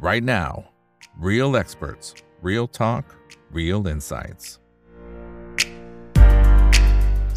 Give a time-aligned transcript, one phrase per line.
[0.00, 0.64] right now.
[1.18, 3.04] Real experts, real talk,
[3.52, 4.44] real insights.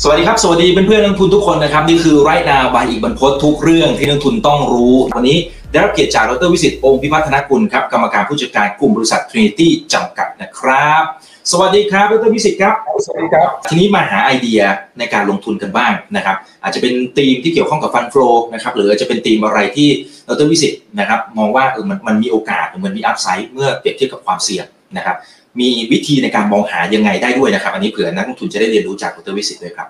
[0.04, 5.38] สวัสดีครับ สวัสดีเพื่อนๆนักทุนทุกคนนะครับ นี่คือไรนาบายอีกบรรพททุกเรื่องที่นักทุนต้องรู้ วันนี้
[5.72, 11.04] ได้รับเกียรติจากดรวิสิตองค์พิพัฒนกุลครับ กรรมการผู้จัดการกลุ่มบริษัท Trinity จำกัดนะครับ
[11.52, 12.76] สวัสดีครับดรวิสิตครับ
[13.06, 14.62] สวัสดีครับ ทีนี้มาหาไอเดีย
[15.00, 19.90] ในการลงทุนกันบ้างนะครับ อาจจะเป็นธีมที่เกี่ยวข้องกับฟันฟลอนะครับหรืออาจจะเป็นธีมอะไรที่
[20.30, 24.66] ดรวิสิตนะครับมองว่าเออมันมันมีโอกาสหรือมันมีอัพไซด์เมื่อเปรียบเทียบกับความเสี่ยง
[24.98, 25.18] นะครับ
[25.60, 29.88] มีวิธีในการมองหายังไงได้ด้วยนะครับ อันนี้เผื่อนักลงทุนจะได้เรียนรู้จากดรวิสิตด้วยครับ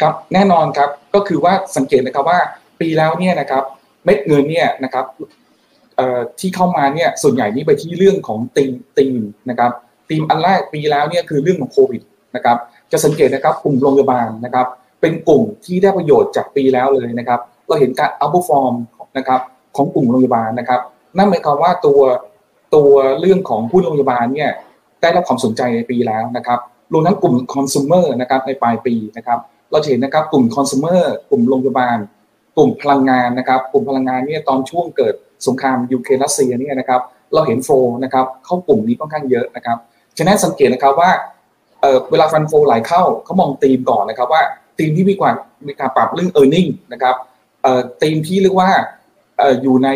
[0.00, 2.40] ครับแน่นอนครับก็คือว่าสังเกตนะครับว่า
[2.80, 3.64] ปีแล้วเนี่ยนะครับ
[4.04, 5.04] เม็ดเงินเนี่ยนะครับ
[5.96, 9.16] เอ่อที่เข้ามาเนี่ยส่วนใหญ่นี่ไปที่เรื่องของตีมตีม
[9.50, 9.72] นะครับ
[10.08, 12.02] ตีมอันแรกปีแล้วเนี่ยคือเรื่องของโควิด
[12.36, 12.56] นะครับ
[12.92, 14.66] จะสังเกตนะครับกลุ่มโรงพยาบาลนะครับ
[15.00, 18.74] เป็นกลุ่มที่ได้ประโยชน์จากปีแล้วเลยนะครับเราเห็นการอัพฟอร์ม
[19.18, 19.40] นะครับ
[19.76, 20.80] ของกลุ่มโรงพยาบาลนะครับ
[21.16, 22.00] นั่นหมายความว่าตัว
[22.74, 24.50] ตัวเรื่องของผู้โรงพยาบาลเนี่ย
[25.02, 26.58] ได้รับความสนใจในปีแล้วนะครับ
[26.92, 29.38] รวมทั้งกลุ่มคอน sumer นะครับในปลายปีนะครับ
[29.70, 31.98] เราเห็นนะครับกลุ่มคอน sumer กลุ่มโรงพยาบาล
[32.56, 35.14] กลุ่มพลังงานนะครับกลุ่มพลังงานเนี่ยตอนช่วงเกิด
[35.46, 37.00] สงครามยูเครนรัสเซียเนี่ยนะครับ
[37.34, 37.70] เราเห็นโฟ
[38.04, 39.78] นะครับเข้ากลุ่มนี้ค่อนข้างเยอะนะครับ
[40.18, 41.10] ฉะนั้นสังเกตนะครับว่า
[41.80, 44.42] เเวลาฟันโฟไหลเข้าเขามองธีมก่อนนะครับว่า
[44.78, 45.34] ธีมที่มีการ
[45.68, 47.16] มีการปรับเรื่อง e a r n i n g นะครับ
[48.02, 48.70] ธีมที่เรียกว่า
[49.40, 49.88] ออยู่ใน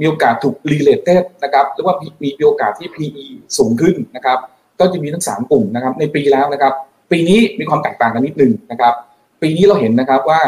[0.00, 2.06] มีโอกาสถูก related นะครับหรือว่ามี
[2.38, 3.26] มีโอกาสที่ PE
[3.58, 4.38] สูงขึ้นนะครับ
[4.80, 6.72] ก็จะมีทั้งสามกลุ่มนะครับ ในปีแล้วนะครับ
[7.10, 8.94] ปีนี้มีความแตกต่างกันนิดนึงนะครับ
[9.42, 10.40] ปีนี้เราเห็นนะครับว่า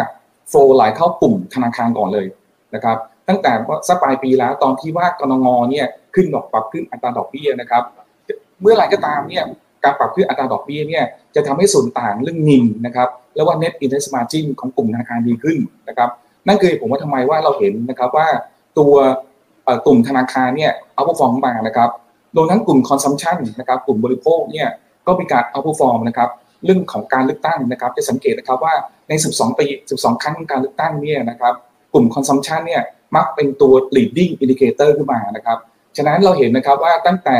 [0.48, 2.26] โฟลไหลเข้ากลุ่มธนาคารก่อนเลย
[2.74, 2.96] นะครับ
[3.28, 3.52] ตั้งแต่
[3.88, 7.82] สักปลายปีแล้วตอนที่ว่ากนง.เนี่ยขึ้นดอกปรับขึ้นอัตราดอกเบี้ยนะครับ
[8.60, 9.44] เมื่อไหร่ก็ตามเนี่ย
[9.84, 15.56] การปรับขึ้นอัตราดอกเบี้ยเนี่ยจะทำให้ส่วนต่างเรื่อง NIM นะครับแล้วว่า net interest margin ของกลุ่มธนาคารดีขึ้น
[15.88, 16.10] นะครับ
[16.48, 18.28] นั่นคือผมว่าทำไมว่าเราเห็นนะครับว่า
[18.78, 18.94] ตัว
[19.86, 21.90] กลุ่มธนาคารเนี่ย outperform มานะครับ
[22.36, 24.68] รวมทั้งกลุ่ม consumption นะครับกลุ่มบริโภคเนี่ย
[25.06, 26.30] ก็มีการ outperform นะครับ
[26.64, 28.74] เรื่องของการเลือกตั้งนะครับ จะสังเกตนะครับว่า
[29.08, 29.66] ใน 12 ปี
[29.96, 31.54] 12 ครั้งการเลือกตั้งเนี่ยนะครับ
[31.92, 32.82] กลุ่ม consumption เนี่ย
[33.16, 35.58] มักเป็นตัว leading indicator ขึ้นมานะครับ
[35.96, 37.36] ฉะนั้นเราเห็นนะครับว่าตั้งแต่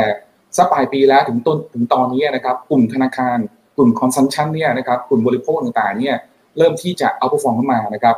[0.57, 3.37] สักปลายปีแล้วถึงต้นถึงตอนนี้นะครับกลุ่มธนาคาร
[3.75, 6.15] กลุ่ม consumption เนี่ยนะครับกลุ่มบริโภคต่างๆเนี่ย
[6.57, 8.15] เริ่มที่จะ outperform ขึ้นมานะครับ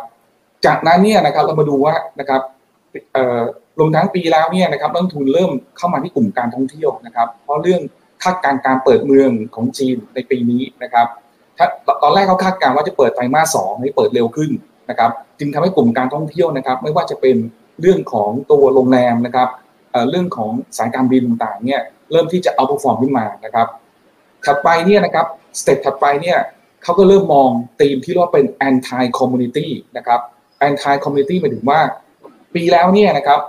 [0.65, 2.41] จากนั้นเนี่ยนะครับเรามาดูว่านะครับ
[3.79, 7.81] รวมทั้งปีแล้วเนี่ยนะครับนักทุนเริ่มเข้ามาที่กลุ่มการท่องเที่ยวนะครับ เพราะเรื่อง
[8.23, 11.07] คาดการณ์การเปิดเมืองของจีนในปีนี้นะครับ
[12.03, 14.51] ตอนแรกเขาคาดการณ์ว่าจะเปิดไตรมาสสองให้เปิดเร็วขึ้น
[14.89, 17.37] นะครับ จึงทำให้กลุ่มการท่องเที่ยวนะครับ ไม่ว่าจะเป็น
[17.81, 19.49] เรื่องของตัวโรงแรมนะครับ
[20.09, 21.81] เรื่องของสายการบินต่างๆเนี่ย
[22.11, 23.67] เริ่มที่จะเอาพอฟอร์มขึ้นมานะครับ
[24.45, 25.25] ถัดไปเนี่ยนะครับ
[25.59, 26.37] สเต็ปถัดไปเนี่ย
[26.83, 27.49] เขาก็เริ่มมอง
[27.79, 29.67] ธีมที่เรียกว่าเป็น anti community
[29.97, 30.19] นะครับ
[30.67, 31.79] anti community หมายถึงว่า
[32.53, 33.39] ปีแล้วเนี่ยนะครับ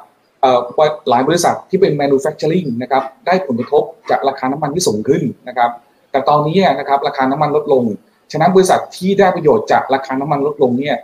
[1.09, 5.71] หลายบริษัทที่เป็น manufacturing นะครับได้ผลกระทบจากราคาน้ำมันที่สูงขึ้นนะครับ
[6.11, 7.85] แต่ตอนนี้นะครับราคาน้ำมันลดลง
[8.33, 10.97] ฉะนั้นบริษัทที่ได้ประโยชน์จากราคาน้ำมันลดลงเนี่ย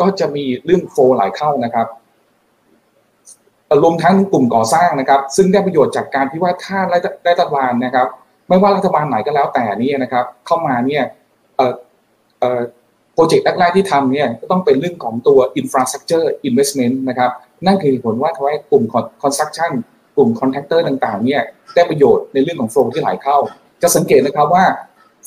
[0.00, 1.86] ก็จะมีเรื่องโฟไหลเข้านะครับ
[3.82, 6.78] รวมทั้งกลุ่มก่อสร้างนะครับ ซึ่งได้ประโยชน์จากการที่ว่าถ้า
[7.28, 8.08] รัฐบาลนะครับ
[8.48, 11.04] ไม่ว่ารัฐบาลไหนก็แล้วแต่นี่นะครับ เข้ามาเนี่ย
[13.14, 17.30] โปรเจกต์แรกๆที่ทำเนี่ยก็ต้องเป็นเรื่องของตัว infrastructure investment นะครับ
[17.66, 18.84] นั่นคือผลว่าทำให้กลุ่ม
[19.22, 19.72] construction
[20.16, 21.42] กลุ่ม contractor ต่างๆเนี่ย
[21.74, 23.38] ได้ประโยชน์ในเรื่องของ flow ที่ไหลเข้า
[23.82, 24.64] จะสังเกตนะครับว่า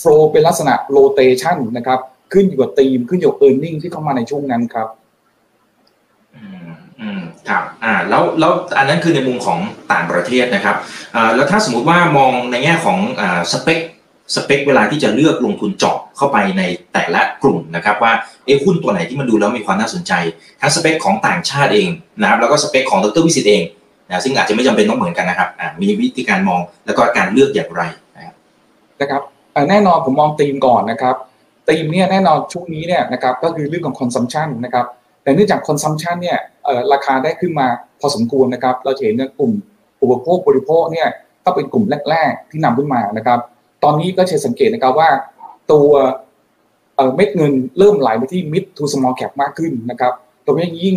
[0.01, 1.99] flow เป็นลักษณะ rotation นะครับ
[2.33, 4.87] ขึ้นอยู่กับธีมขึ้นอยู่กับ earning ที่เข้ามาในช่วงนั้นครับ
[7.01, 9.59] อืมครับอ่าแล้วแล้วอันนั้นคือในมุมของ
[9.93, 10.75] ต่างประเทศนะครับ
[11.15, 13.79] อ่าแล้วถ้าสมมุติว่ามองในแง่ของอ่าสเปค
[14.35, 16.61] สเปคเวลาที่จะเลือกลงทุนเจาะเข้าไปใน
[16.93, 18.13] แต่ละกลุ่มนะครับว่า
[18.45, 20.13] เอหุ้นตัวไหนที่มันดูแล้วมีความน่าสนใจ
[20.61, 21.89] ทั้งสเปคของต่างชาติเอง
[22.21, 23.63] นะครับแล้วก็สเปคของดรวิสิตเอง
[24.09, 27.83] นะซึ่งอาจจะไม่จำเป็นต้องเหมือนกันนะครับอ่ามีวิธีการมองแล้วก็การเลือกอย่างไร
[28.15, 28.33] นะครับ
[29.01, 29.21] นะครับ
[29.69, 31.15] แน่นอนผมมองธีมก่อนนะครับ
[31.67, 34.85] ธีมเนี่ยแน่นอนช่วงนี้เนี่ยนะครับก็คือเรื่องของ consumption นะครับ
[35.23, 36.39] แต่เนื่องจาก consumption เนี่ย
[36.93, 37.67] ราคาได้ขึ้นมา
[37.99, 39.51] พอสมควรนะครับ เราเห็นในกลุ่ม
[40.01, 41.07] อุปโภคบริโภคเนี่ย
[41.45, 43.39] ก็เป็นกลุ่มแรก ๆ ที่นำขึ้นมานะครับ
[43.83, 45.09] ตอนนี้ก็จะสังเกตนะครับว่า
[45.71, 45.89] ตัว
[47.15, 50.13] เม็ดเงินเริ่มไหลไปที่ mid to small cap มากขึ้นนะครับ
[50.45, 50.95] ตรงนี้ยิ่ง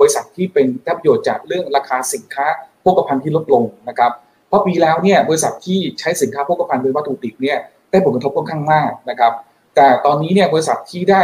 [0.00, 2.46] บริษัทที่เป็นได้ประโยชน์จากเรื่องราคาสินค้า
[2.80, 4.12] โภคภัณฑ์ที่ลดลงนะครับ
[4.48, 7.58] เพราะปีแล้วเนี่ยบริษัทที่ใช้สินค้าโภคภัณฑ์เป็นวัตถุดิบเนี่ย
[7.90, 9.32] ได้ผลกระทบค่อนข้างมากนะครับ
[9.74, 11.22] แต่ตอนนี้เนี่ยบริษัทที่ได้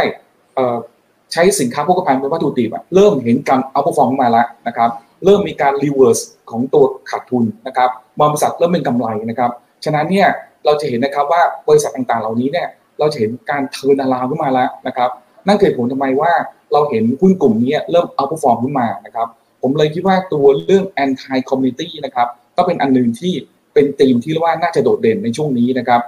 [1.33, 4.89] ใช้สินค้าโภคภัณฑ์เป็นวัตถุดิบเริ่มเห็นการ outperform มาแล้วนะครับ
[5.25, 6.19] เริ่มมีการ reverse
[6.49, 7.89] ของตัวขาดทุนนะครับ
[8.19, 9.51] บริษัทเริ่มเป็นกำไรนะครับ
[9.85, 10.27] ฉะนั้นเนี่ย
[10.65, 12.67] เราจะเห็นนะครับว่าบริษัทต่างๆ เหล่านี้เนี่ย
[12.99, 15.09] เราจะเห็นการเทิร์นอาราวขึ้นมาแล้วนะครับ
[15.47, 16.31] นั่นคือผลทำไมว่า
[16.73, 19.27] เราเห็นหุ้นกลุ่มนี้เริ่มเอาพอฟอร์มขึ้นมานะครับ
[19.61, 22.27] ผผมเลยคิดว่าตัวเรื่อง anti community นะครับ
[22.57, 23.33] ก็เป็นอันหนึ่งที่
[23.73, 26.01] เป็นธีมที่เรียกว่าน่าจะโดดเด่นในช่วงนี้นะครับ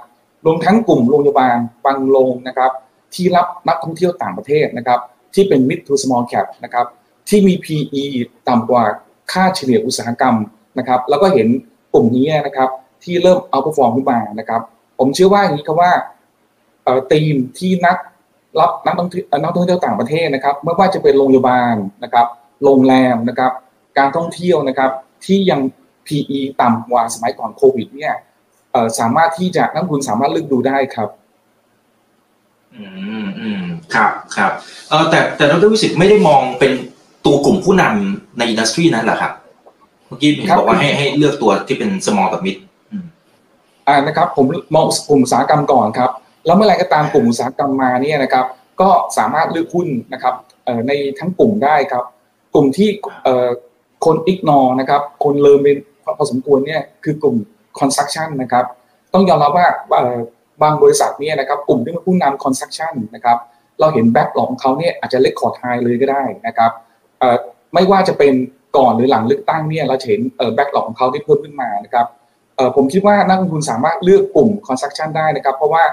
[0.44, 2.70] รวมทั้งกลุ่มโรงพยาบาลบางโรงนะครับ
[3.14, 5.00] ที่รับนักท่องเที่ยวต่างประเทศนะครับ
[5.36, 6.86] ที่เป็น mid to small cap นะครับ
[7.28, 8.04] ที่มี PE
[8.48, 8.84] ต่ำกว่า
[9.32, 10.36] ค่าเฉลี่ยอุตสาหกรรม
[10.78, 11.48] นะครับแล้วก็เห็น
[11.92, 12.70] กลุ่มนี้นะครับ
[13.04, 14.60] ที่เริ่มเอา perform ขึ้นมานะครับ
[14.98, 15.92] ผมเชื่อว่าอย่างนี้ครับว่า
[17.12, 17.96] ธีมที่นัก
[18.60, 21.74] รับนักท่องเที่ยวนักท่องเที่ยวต่างประเทศนะครับไม่ว่าจะเป็นโรงพยาบาล
[22.04, 22.26] นะครับ
[22.64, 23.52] โรงแรมนะครับ
[23.98, 24.90] การท่องเที่ยวนะครับ
[25.26, 25.60] ที่ยัง
[26.06, 28.14] PE ต่ำกว่าสมัยก่อนโควิดเนี่ย
[28.98, 31.08] สามารถที่จะนักทุนสามารถเลือกดูได้ครับ
[32.80, 32.86] อื
[33.24, 33.62] มอืม
[33.94, 34.52] ครับครับ
[34.88, 36.72] เออแต่แต่ดรวิสิตไม่ได้มองเป็น
[37.26, 39.32] ตัวกลุ่มผู้นำใน industry นั้นเหรอครับ
[40.06, 42.56] เมื่อกี้เห็นบอกว่าให้ให้เลือกตัวที่เป็น small กับ mid
[43.88, 46.10] อ่านะครับ ผมมองกลุ่มอุตสาหกรรมก่อนครับ
[46.46, 48.46] แล้วเมื่อไรก็ตามกลุ่มอุตสาหกรรมมาเนี่ยนะครับ
[48.80, 48.88] ก็
[49.18, 50.34] สามารถเลือกหุ้นนะครับ
[50.88, 52.04] ในทั้งกลุ่มได้ครับ
[52.54, 52.88] กลุ่มที่
[54.04, 55.78] คน ignore นะครับ คนลืมเป็น
[56.18, 57.36] พอสมควรเนี่ยคือกลุ่ม
[57.78, 58.64] construction นะครับ
[59.14, 59.66] ต้องยอมรับว่า
[60.62, 63.38] บางบริษัทเนี่ยนะครับกลุ่มที่เป็นผู้นำ construction นะครับ
[63.80, 66.70] เราเห็น backlog ของเขาเนี่ยอาจจะ record high เลยก็ได้นะครับ
[67.74, 68.34] ไม่ว่าจะเป็น
[68.76, 70.20] ก่อนหรือหลังเลือกตั้งเนี่ยเราเห็น
[70.54, 72.06] backlog ของเขาที่เพิ่มขึ้นมานะครับ
[72.76, 75.84] ผมคิดว่านักลงทุนสามารถเลือกกลุ่ม construction ได้นะครับ เพราะว่า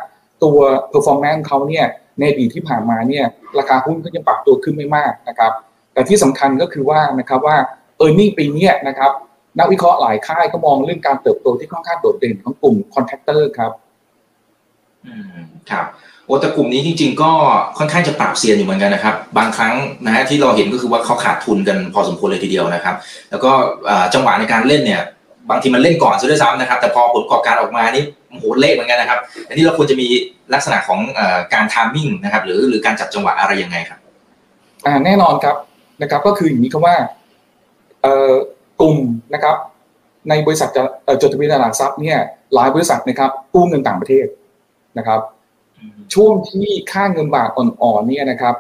[0.44, 0.57] ตัว
[0.92, 1.86] performance เขาเนี่ย
[2.19, 3.25] ในอดีตที่ผ่านมาเนี่ย
[3.60, 5.51] ราคาหุ้นก็ยังปรับตัวขึ้นไม่มากนะครับ
[5.94, 7.57] แต่ที่สำคัญก็คือว่านะครับว่า
[8.06, 9.12] e a r n i n g ปีนี้นะครับ
[9.60, 13.71] นักวิเคราะห์หลายค่ายก็มองเรื่องการเติบโตที่ค่อนข้างโดดเด่นของกลุ่ม contractor ครับ
[15.08, 15.38] อืม
[15.72, 15.86] ครับ
[16.26, 17.32] โอ้แต่กลุ่มนี้จริง ๆ ก็
[17.78, 19.74] ค่อนข้างจะปรับเซียนอยู่เหมือนกันนะครับ บางครั้ง
[20.06, 22.96] นะฮะที่เราเห็นก็คือว่าเขาขาดทุนกันพอสมควรเลยทีเดียวนะครับ
[23.32, 23.52] แล้วก็
[24.14, 25.02] จังหวะในการเล่นเนี่ย
[25.50, 30.08] บางทีมันเล่นก่อนซะด้วยซ้ำนะครับ แต่พอผลประกอบการออกมานี่โหเละเหมือนกันนะครับ อันนี้เราควรจะมี
[30.54, 31.00] ลักษณะของ
[31.54, 34.00] การทามมิ่งนะครับ หรือหรือการจับจังหวะอะไรยังไงครับ
[34.86, 35.56] อ่าแน่นอนครับ
[36.02, 36.96] นะครับ ก็คืออย่างนี้ครับว่า
[38.02, 38.32] เอ่อ
[38.82, 38.98] กลุ่ม
[39.34, 39.56] นะครับ
[40.30, 40.84] ในบริษัทจะ
[41.22, 42.18] จดทะเบียนตลาดทรัพย์เนี่ย
[42.54, 44.26] หลายบริษัทนะครับกู้เงินต่างประเทศ
[44.98, 45.22] นะครับ
[46.13, 48.56] ช่วงที่ค่าเงินบาทอ่อนๆเนี่ยนะครับ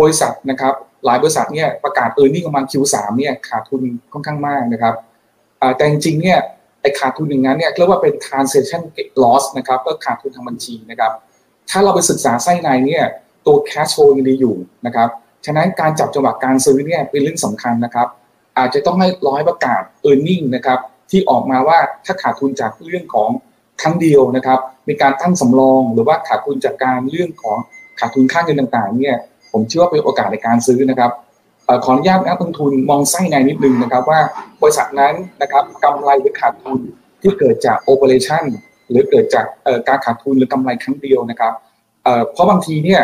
[0.00, 3.82] บริษัทนะครับ หลายบริษัทเนี่ยประกาศเออร์เน็งประมาณ Q3 เนี่ยขาดทุน
[4.12, 4.94] ค่อนข้างมากนะครับ
[5.76, 6.38] แต่จริงๆเนี่ย
[6.80, 8.82] ไอ้ขาดทุนอย่างนั้นเนี่ยเรียกว่าเป็น transaction
[9.22, 11.12] loss นะครับก็ขาดทุนทางบัญชีนะครับ
[11.70, 13.04] ถ้าเราไปศึกษาไส้ในเนี่ย
[13.46, 14.54] ตัว cash flow ยังดีอยู่
[14.86, 15.08] นะครับ
[15.46, 18.08] ฉะนั้นการจับจังหวะการซื้อเนี่ยเป็นเรื่องสำคัญนะครับ
[18.58, 20.78] อาจจะต้องให้ร้อยประกาศ e a r n i n g นะครับ
[21.10, 23.30] ที่ออกมาว่าถ้าขาดทุนจากเรื่องของ
[23.82, 24.58] ครั้งเดียวนะครับ
[24.88, 27.58] มีการตั้งสำรองหรือว่าขาดทุนจากการเรื่องของ
[28.00, 29.16] ขาดทุนค่าเงินต่างๆเนี่ย
[29.52, 31.10] ผมเชื่อว่าเป็นโอกาสในการซื้อนะครับ
[31.84, 34.20] ขออนุญาตนักลงทุนมองไส้ในนิดนึงนะครับ ว่า
[34.62, 36.78] บริษัทนั้นนะครับกำไรหรือขาดทุน
[37.22, 38.44] ที่เกิดจาก operation
[38.90, 39.46] หรือเกิดจาก
[39.88, 41.52] การขาดทุนหรือกำไรครั้งเดียวนะครับ
[42.32, 43.00] เพราะบางทีเนี่ย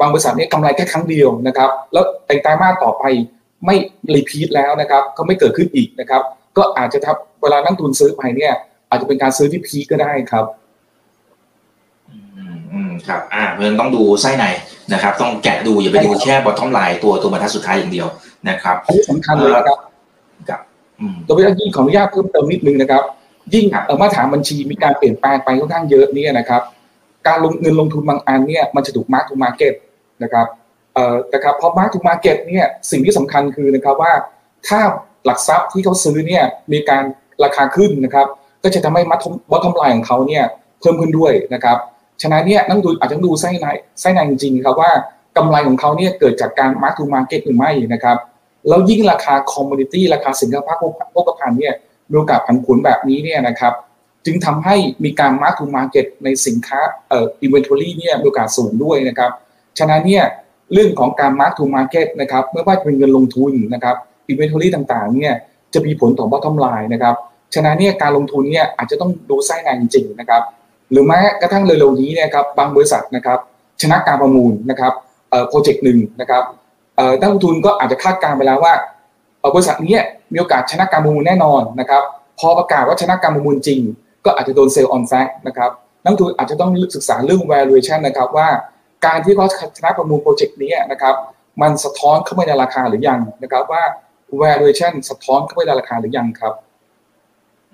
[0.00, 3.04] บางบริษัทเนี่ยกำไรแค่ครั้งเดียวนะครับ แล้วไตรมาสต่อไป
[3.66, 3.76] ไม่
[4.14, 6.22] repeat แล้วนะครับ ก็ไม่เกิดขึ้นอีกนะครับ
[6.56, 8.52] ก็อาจจะทับเวลานักทุนซื้อไปเนี่ย
[8.88, 10.46] อาจจะเป็นการซื้อที่ peak็ได้ครับ
[12.72, 14.44] อืมครับ อ่าเพราะฉะนั้นต้องดูไส้ใน
[14.92, 18.06] นะครับ ต้องแกะดูอย่าไปดูแค่ bottom line ตัวตัวบรรทัดสุดท้ายอย่างเดียว
[18.48, 19.78] นะครับอันนี้สำคัญเลยครับ
[20.48, 20.60] ครับ
[21.26, 23.02] ตัวเวลายิ่งขออนุญาตเพิ่มเติมนิดนึงนะครับ
[23.54, 23.64] ยิ่ง
[24.00, 26.62] มาตรฐานบัญชีมีการเปลี่ยนแปลงไปค่อนข้างเยอะเนี่ยนะครับ
[27.26, 29.74] การลงเงินลงทุนบางอันเนี่ยมันจะถูก mark to market
[30.22, 30.46] นะครับ
[30.94, 34.12] เอ่อนะครับพอ mark to market เนี่ยสิ่งที่สำคัญคือนะครับว่า
[34.68, 34.80] ถ้า
[35.24, 37.04] หลักทรัพย์ที่เขาซื้อเนี่ยมีการ
[37.44, 38.26] ราคาขึ้นนะครับ
[38.66, 39.18] ก็จะทำให้มัด
[39.50, 40.44] bottom line ของเขาเนี่ย
[40.80, 41.78] เพิ่มขึ้นด้วยนะครับ
[42.22, 43.66] ฉะนั้นเนี่ยนั่งดูอาจจะดูไส้ใน
[44.00, 44.90] ไส้ในจริงๆครับว่า
[45.36, 48.16] กำไรของเขาเนี่ยเกิดจากการ mark to market หรือไม่นะครับ
[48.68, 50.76] แล้วยิ่งราคา commodity ราคาสินค้าภาค
[51.12, 51.74] โภคภัณฑ์เนี่ย
[52.10, 53.72] มีโอกาสผันผวนแบบนี้เนี่ยนะครับ
[54.24, 59.30] จึงทำให้มีการ mark to market ในสินค้าเอ่อ inventory เนี่ยมีโอกาสสูงด้วยนะครับ
[59.78, 60.24] ฉะนั้นเนี่ย
[60.72, 63.96] เรื่องของการ mark to market นะครับไม่ว่าจะเป็นเงินลงทุนนะครับ
[64.28, 65.34] inventory ต่างๆเนี่ย
[65.74, 67.16] จะมีผลต่อ bottom line นะครับ
[67.54, 70.42] ฉะนั้นเนี่ยการลงทุนเนี่ยอาจจะต้องดูไส้ในจริงๆนะครับ
[70.92, 73.38] หรือแม้กระทั่งเร็วๆนี้เนี่ยครับบางบริษัทนะครับ
[73.82, 74.92] ชนะการประมูลนะครับ
[75.48, 76.42] โปรเจกต์หนึ่งนะครับ
[77.20, 78.74] นักลงทุนก็อาจจะคาดการไปแล้วว่า
[79.54, 79.96] บริษัทนี้
[80.32, 82.02] มีโอกาสชนะการประมูลแน่นอนนะครับ
[82.38, 83.80] พอประกาศว่าชนะการประมูลจริง
[84.24, 85.70] ก็อาจจะโดน sell on fact นะครับ
[86.02, 88.48] นักลงทุนอาจจะต้องศึกษาเรื่อง valuation นะครับว่า
[89.06, 91.14] การที่เขาชนะประมูลโปรเจกต์นี้นะครับ
[91.62, 93.82] มันสะท้อนเข้าไปในราคาหรือยังนะครับว่า
[94.42, 96.54] valuation สะท้อนเข้าไปในราคาหรือยังครับ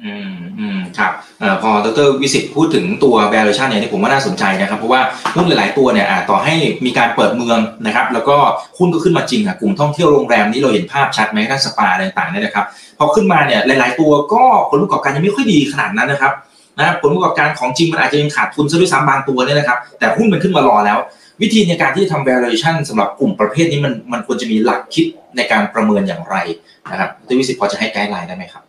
[0.04, 5.00] อืมอืมครับอพอดรวิสิตพูดถึงตัว valuation เนี่ยผมว่าน่าสนใจนะครับ เพราะว่า
[5.34, 6.54] หุ้นหลาย ๆ ตัวเนี่ยต่อให้
[6.86, 8.36] มีการเปิดเมืองนะครับ แล้วก็
[8.78, 12.64] หุ้นก็ขึ้นมาจริงอะกลุ่มท่องเที่ยวโรงแรมนี้เราเห็นภาพชัดไหมทั้งสปาอะไรต่างๆเนี่ยนะครับ
[12.98, 16.32] พอขึ้นมาเนี่ยหลาย ๆ ตัวก็ผลประกอบการยังไม่ค่อยดีขนาดนั้นนะครับ
[16.78, 20.98] นะผลประกอบการของจริงมันอาจจะยังขาดทุนซะด้วยซ้ำบางตัวเนี่ยนะครับ แต่หุ้นมันขึ้นมารอแล้ว
[21.42, 25.06] วิธีในการที่จะทำ valuation สำหรับกลุ่มประเภทนี้มันมันควรจะมีหลักคิด
[25.36, 26.36] ในการประเมินอย่างไร
[26.90, 28.62] นะครับดรวิสิตพอจะให้ไกด์ไลน์ได้ไหมครับ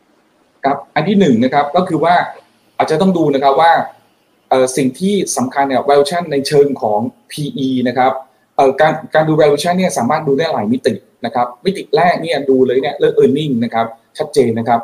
[0.63, 2.15] ครับอันที่หนึ่งนะครับก็คือว่า
[2.77, 3.71] อาจจะต้องดูนะครับว่า
[4.77, 6.99] สิ่งที่สำคัญเนี่ย valuation ในเชิงของ
[7.31, 8.11] PE นะครับ
[8.81, 10.93] การการดู valuation เนี่ยสามารถดูได้หลายมิติ
[11.25, 13.85] นะครับ มิติแรกเนี่ยดูเลยเนี่ยเรื่อง earning นะครับ
[14.17, 14.79] ชัดเจนนะครับ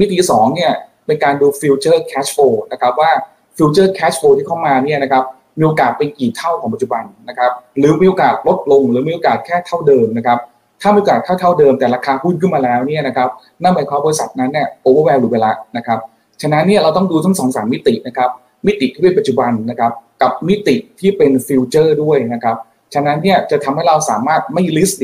[0.00, 0.72] มิติสองเนี่ย
[1.06, 3.10] เป็นการดู future cash flow นะครับว่า
[3.56, 5.24] future cash flow ที่เข้ามาเนี่ยนะครับ
[5.58, 10.38] มีโอกาสเป็นกี่เท่าของปัจจุบันนะครับ หรือมีโอกาสลดลง หรือมีโอกาสแค่เท่าเดิมนะครับ
[10.82, 13.28] ถ้ามีโอกาสเท่าเท่าเดิมแต่ราคาหุ้นขึ้นมาแล้วเนี่ยนะครับ
[13.62, 15.98] นั่นหมายความบริษัทนั้นเนี่ย overvalue ไปแล้วนะครับ
[16.42, 18.30] ฉะนั้นเนี่ยเราต้องดูทั้งสองสามมิตินะครับ
[18.66, 22.56] มิติที่เป็นปัจจุบันนะครับกับมิติที่เป็น future ด้วยนะครับ
[22.94, 24.94] ฉะนั้นเนี่ยจะทำให้เราสามารถไม่ risk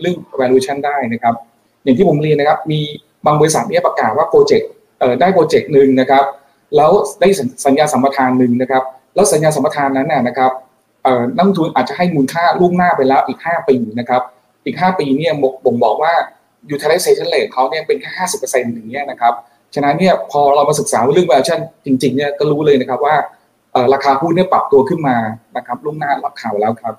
[0.00, 1.34] เรื่อง valuation ได้นะครับ
[1.84, 2.80] อย่างที่ผมเรียนนะครับมี
[3.26, 4.70] บางบริษัทเนี่ยประกาศว่าโปรเจกต์
[5.20, 6.24] ได้โปรเจกต์หนึ่งนะครับ
[6.76, 7.28] แล้วได้
[7.64, 8.82] สัญญาสัมปทานหนึ่งนะครับ
[9.14, 10.52] แล้วสัญญาสัมปทานนั้นนะครับ
[11.36, 14.22] นักทุนอาจจะให้มูลค่าล่วงหน้าไปแล้วอีก 5 ปีนะครับ
[14.64, 15.32] อีก 5 ปีเนี่ย
[15.64, 16.12] บ่งบอกว่า
[16.74, 19.34] utilization rate เขาเนี่ยเป็นแค่ห้าสิบเปอร์เซ็นต์อย่างเงี้ยนะครับ
[19.74, 23.16] ฉะนั้นเนี่ยพอเรามาศึกษาเรื่อง valuation จริงๆเนี่ยก็รู้เลยนะครับว่า
[23.92, 25.16] ราคาหุ้นเนี่ยปรับตัวขึ้นมา
[25.56, 26.94] นะครับล่วงหน้ารับข่าวแล้วครับ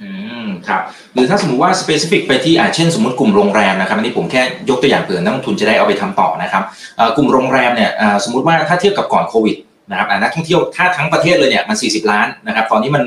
[0.00, 0.10] อื
[0.46, 0.82] มครับ
[1.14, 6.62] หรือถ้าสมมติว่า specific ไปที่อ่าเช่นสมมติกลุ่มโรงแรมนะครับอันนี้ผมแค่ยกตัวอย่างเผื่อนักลงทุนจะได้เอาไปทำต่อนะครับ
[7.16, 7.90] กลุ่มโรงแรมเนี่ย
[8.24, 9.56] สมมติว่าถ้าเทียบกับก่อนโควิด
[9.90, 13.02] นะครับนักท่องเที่ยวถ้าทั้งประเทศเลยเนี่ยมัน 40 ล้านนะครับตอนนี้มัน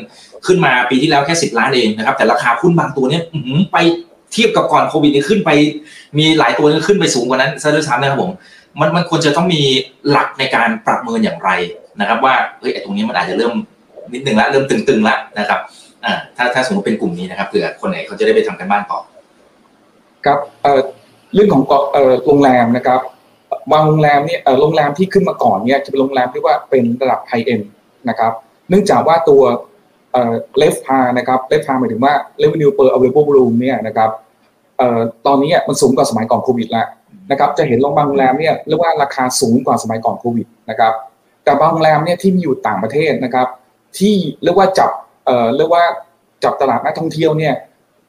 [0.47, 3.23] ขึ้นมาปีที่แล้วแค่ 10 ล้านเองนะครับ แต่ราคาหุ้นบางตัวเนี่ย
[3.73, 3.77] ไป
[4.33, 5.49] เทียบกับก่อนโควิดนี่ขึ้นไป
[6.17, 8.31] มีหลายตัวนี่ขึ้นไปสูงกว่านั้นซะด้วยซ้ำนะครับผม
[8.79, 9.61] มันมันควรจะต้องมี
[10.09, 11.49] หลักในการปรับเมินอย่างไร
[11.99, 13.53] นะครับ ว่าเฮ้ยไอ้ตรงนี้มันอาจจะเริ่ม
[14.13, 15.59] นิดหนึ่งละเริ่มตึงๆละนะครับ
[16.05, 18.99] อ่าถ้าถ้าสมมติเป็นกลุ่มนี้นะครับเผื่อคนไหนเขาจะได้ไปทำกันบ้านต่อ
[20.25, 20.81] ครับเอ่อ
[21.33, 22.99] เรื่องของเอ่อโรงแรมนะครับ
[23.71, 27.61] บางโรงแรมเนี่ยเอ่อโรงแรมที่ขึ้นมาก่อนเนี่ยจะเป็นโรงแรมที่ว่าเป็นระดับไฮเอ็น
[28.09, 28.31] นะครับ
[28.69, 29.41] เนื่องจากว่าตัว
[30.11, 34.09] เอ่อเลฟพานะครับเลฟพาหมายถึงว่า revenue per available room เนี่ยนะครับ
[34.77, 36.87] เอ่อตอนนี้มันสูงกว่าสมัยก่อนโควิดแล้ว
[37.31, 40.93] นะครับจะเห็นโรงแรมเนี่ยเรียกว่าราคาสูงกว่าสมัยก่อนโควิดนะครับ
[41.43, 43.47] แต่บางโรงแรมเนี่ยที่มีอยู่ต่างประเทศนะครับ
[43.97, 44.91] ที่เรียกว่าจับ
[45.25, 45.83] เอ่อเรียกว่า
[46.43, 47.53] จับตลาดนักท่องเที่ยวเนี่ย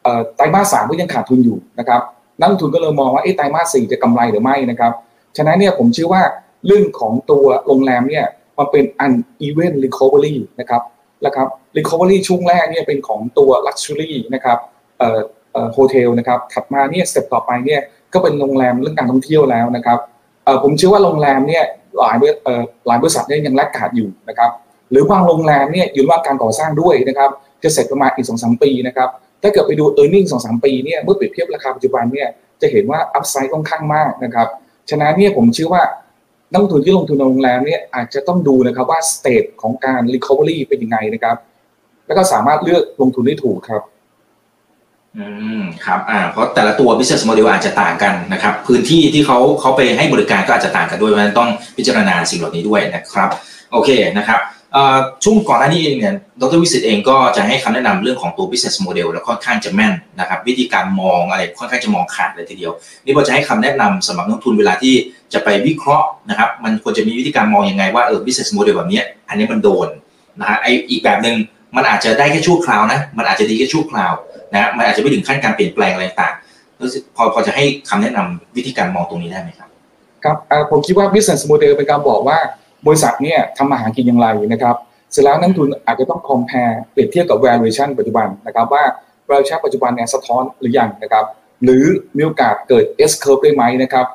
[0.02, 2.02] เอ่อไตรมาสสามก็ยังขาดทุนอยู่นะครับ
[2.40, 4.92] นักลงทุนก็เลยมองว่าไอ้ไตรมาสสี่จะกำไรหรือไม่นะครับ
[5.37, 6.23] ฉะนั้นเนี่ยผมเชื่อว่า
[6.66, 8.25] เรื่องของตัวโรงแรมเนี่ย
[8.59, 10.82] มันเป็น uneven recovery นะครับ
[11.26, 14.59] นะครับ recovery ช่วงแรกเนี่ยเป็นของตัว luxury นะครับ
[14.99, 15.21] เอ่อ
[15.52, 17.81] เอ่อ hotel นะครับถัดมาเนี่ย step ต่อไปเนี่ย
[18.12, 19.99] ก็เป็นโรงแรมเรื่องการท่องเที่ยวแล้วนะครับ
[20.45, 21.64] เอ่อผมเชื่อว่าโรงแรมเนี่ย
[21.99, 24.50] หลายเอ่อหลายบริษัทเนี่ยยัง laggard อยู่นะครับ
[24.91, 27.31] หรือบางโรงแรมเนี่ยอยู่ระหว่างการก่อสร้างด้วยนะครับ
[27.62, 29.09] จะเสร็จประมาณอีกสองสามปีนะครับ
[29.43, 32.29] ถ้าเกิดไปดู e a r n i n g สองสามปีเนี่ยเมื่อเปรียบเทียบราคาปัจจุบันเนี่ย
[32.61, 34.49] จะเห็นว่า upside ค่อนข้างมากนะครับ
[34.91, 35.83] ฉะนั้นเนี่ยผมเชื่อว่า
[36.52, 41.37] นักลงทุนที่ลงทุนในโรงแรมเนี่ยอาจจะต้องดูนะครับว่า stage ของการ recovery เป็นยังไงนะครับ
[42.06, 43.82] แล้วก็สามารถเลือกลงทุนได้ถูกครับ
[45.16, 45.26] อื
[45.61, 53.30] มครับอ่าเพราะแต่ละตัว business model อาจจะต่างกันนะครับ พื้นที่ที่เขาเขาไปให้บริการก็อาจจะต่างกันด้วยเพราะฉะนั้นต้องพิจารณาสิ่งเหล่านี้ด้วยนะครับ
[53.73, 54.40] โอเคนะครับ
[55.25, 62.73] ช่วงก่อนหน้านี้เองเนี่ยดรวิสิตเองก็จะให้คำแนะนำเรื่องของตัว business model แล้วค่อนข้างจะแม่นนะครับ วิธีการมองอะไรค่อนข้างจะมองขาดเลยทีเดียว
[63.05, 64.95] นี่ผมจะให้คำแนะนำสำหรับนักทุนเวลาที่
[65.33, 69.88] จะไปวิเคราะห์นะครับ มันควรจะมีวิธีการมองยังไงว่าเออ business model แบบนี้อันนี้มันโดน
[70.41, 71.37] นะฮะไออีกแบบหนึ่ง
[71.76, 74.12] มันอาจจะได้แค่ชั่วคราวนะ มันอาจจะดีแค่ชั่วคราว
[74.52, 76.35] นะมันอาจจะไม่ถึงขั้นการเปลี่ยนแปลงอะไรต่าง
[77.17, 79.69] พอพอจะให้คำแนะนำวิธีการมองตรงนี้ได้ไหมครับ
[80.25, 80.37] ครับ
[80.71, 82.38] ผมคิดว่า business model เป็นการบอกว่า
[82.87, 84.77] บริษัทเนี่ยทำมาหากินอย่างไรนะครับ
[85.12, 88.85] เสร็จแล้วนักทุนอาจจะต้อง compare เปรียบเทียบกับ valuation ปัจจุบันนะครับว่า
[89.29, 91.25] valuation ปัจจุบันเนี่ยสะท้อนหรือยังนะครับ
[91.65, 91.85] หรือ
[92.17, 94.07] มีโอกาสเกิด S curve ได้ไหมนะครับ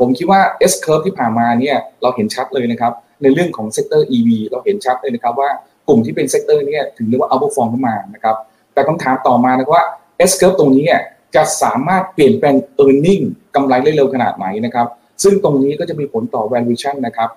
[0.00, 0.40] ผมคิดว่า
[0.70, 2.92] S curve ที่ผ่านมาเนี่ยเราเห็นชัดเลยนะครับ
[3.22, 5.50] ในเรื่องของ sector EV เราเห็นชัดเลยนะครับว่า
[5.88, 8.36] กลุ่มที่เป็น sector นี้ถึงเรียกว่า outperform ขึ้นมานะครับ
[8.74, 9.84] แต่คำถามต่อมานะว่า
[10.30, 10.86] S curve ตรงนี้
[11.34, 14.86] จะสามารถเปลี่ยนแปลง e a r n i n g กำไรได้เร็วขนาดไหนนะครับ
[15.22, 17.30] ซึ่งตรงนี้ก็จะมีผลต่อ valuation นะครับ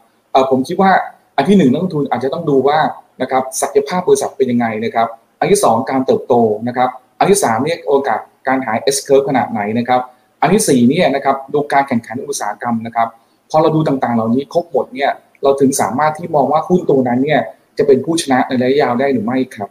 [0.51, 0.91] ผมคิดว่า
[1.37, 2.77] อันที่หนึ่งนักลงทุนอาจจะต้องดูว่า
[3.21, 5.07] นะครับศักยภาพบริษัทเป็นยังไงนะครับ
[5.39, 6.33] อันที่สองการเติบโต
[6.67, 6.89] นะครับ
[7.19, 10.01] อันที่สามเนี่ยโอกาสการหาย S curve ขนาดไหนนะครับ
[10.41, 13.07] อันที่สี่เนี่ยนะครับดูการแข่งขันอุตสาหกรรมนะครับ
[13.49, 15.11] พอเราดูต่างๆ เหล่านี้ครบหมดเนี่ย
[15.43, 17.41] เราถึงสามารถที่มองว่าหุ้นตัวนั้นเนี่ย
[17.77, 19.69] จะเป็นผู้ชนะในระยะยาวได้หรือไม่ครับ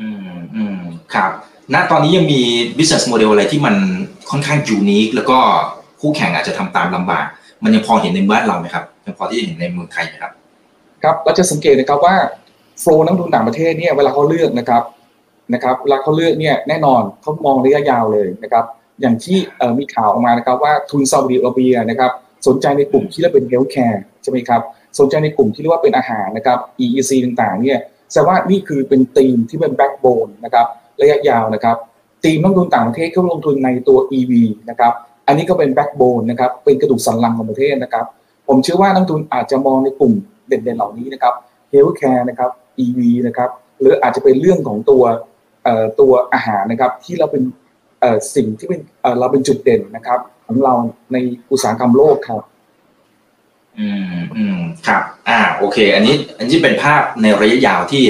[0.00, 0.78] อืมอืม
[1.14, 1.30] ครับ
[1.74, 2.40] ณตอนนี้ยังมี
[2.76, 3.74] business model อะไรที่มัน
[4.30, 5.38] ค่อนข้างยูนิคแล้วก็
[6.00, 7.26] คู่แข่งอาจจะทำตามลำบาก
[7.64, 10.32] มันยังพอเห็นในบ้านเราไหมครับ ยังพอที่จะเห็นในเมืองไทยไหมครับ
[11.02, 12.16] ครับเราจะสังเกตนะครับว่า
[12.80, 14.82] โฟล์นักทุนต่างประเทศเนี่ยเวลาเขาเลือกนะครับ
[15.54, 18.64] นะครับเวลาเขาเลือกเนี่ยแน่นอนเขามองระยะยาวเลยนะครับ
[19.00, 19.38] อย่างที่
[19.78, 22.10] มีข่าวออกมานะครับว่าทุนซาอุดิอาระเบียนะครับ
[22.46, 24.62] สนใจในกลุ่มที่เรียกเป็น healthcare ใช่ไหมครับ
[24.98, 27.78] สนใจในกลุ่มที่เรียกว่าเป็นอาหารนะครับ EEC ต่างๆเนี่ย
[28.10, 30.66] แสดงว่านี่คือเป็นธีมที่เป็น backbone นะครับ
[31.00, 31.76] ระยะยาวนะครับ
[32.24, 34.32] ธีมนักลงทุนต่างประเทศเขาลงทุนในตัว EV
[34.70, 34.92] นะครับ
[35.26, 38.06] อันนี้ก็เป็น backbone นะครับเป็นกระดูกสันหลังของประเทศนะครับ
[38.54, 40.12] ผมเชื่อว่านักทุนอาจจะมองในกลุ่ม
[40.48, 41.34] เด่นๆเหล่านี้นะครับ
[41.72, 42.50] healthcare นะครับ
[42.84, 45.02] EV นะครับหรืออาจจะเป็นเรื่องของตัว
[46.00, 47.42] ตัวอาหารนะครับที่เราเป็น
[48.34, 48.80] สิ่งที่เป็น
[49.20, 50.74] เราเป็นจุดเด่นนะครับ ของเรา
[51.12, 51.16] ใน
[51.50, 52.42] อุตสาหกรรมโลกครับ
[53.78, 58.02] อืมอืมครับ อ่าโอเค อันนี้อันนี้เป็นภาพในระยะยาวที่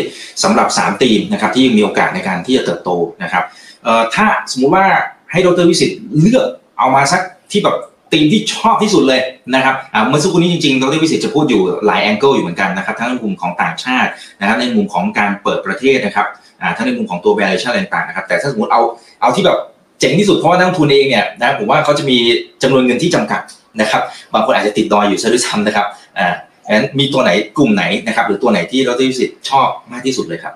[0.43, 2.91] สำหรับสามตีมนะครับที่มีโอกาสในการที่จะเติบโต
[3.23, 3.45] นะครับ
[3.85, 4.87] เอ่อถ้าสมมุติว่า
[5.33, 6.47] ให้ดรวิสิตเลือก
[6.79, 7.77] เอามาสักที่แบบ
[8.13, 9.21] ตีมที่ชอบที่สุดเลย
[9.55, 16.27] นะครับอ่าเมื่อสักครู่นี้จริงๆดรวิสิตจะพูดอยู่หลายแองเกิลอยู่เหมือนกันนะครับทั้งในมุมของต่างชาตินะครับในมุมของการเปิดประเทศนะครับ
[16.61, 18.83] อ่าทั้งในมุมของตัว valuation ต่างๆนะครับแต่ถ้าสมมติเอา
[19.21, 19.59] เอาที่แบบ
[20.01, 22.17] เจ๋งที่สุดเพราะว่านักทุนเองเนี่ยนะผมว่าเขาจะมี
[22.63, 23.41] จำนวนเงินที่จำกัด
[23.81, 24.03] นะครับ
[24.35, 25.87] บางคนอาจจะติดดอยอยู่ซะด้วยซ้ำนะครับ
[26.19, 26.29] อ่า
[26.71, 30.55] งั้นมีตัวไหนกลุ่มไหนนะครับหรือตัวไหนที่เราที่สิทธิ์ชอบมากที่สุดเลยครับ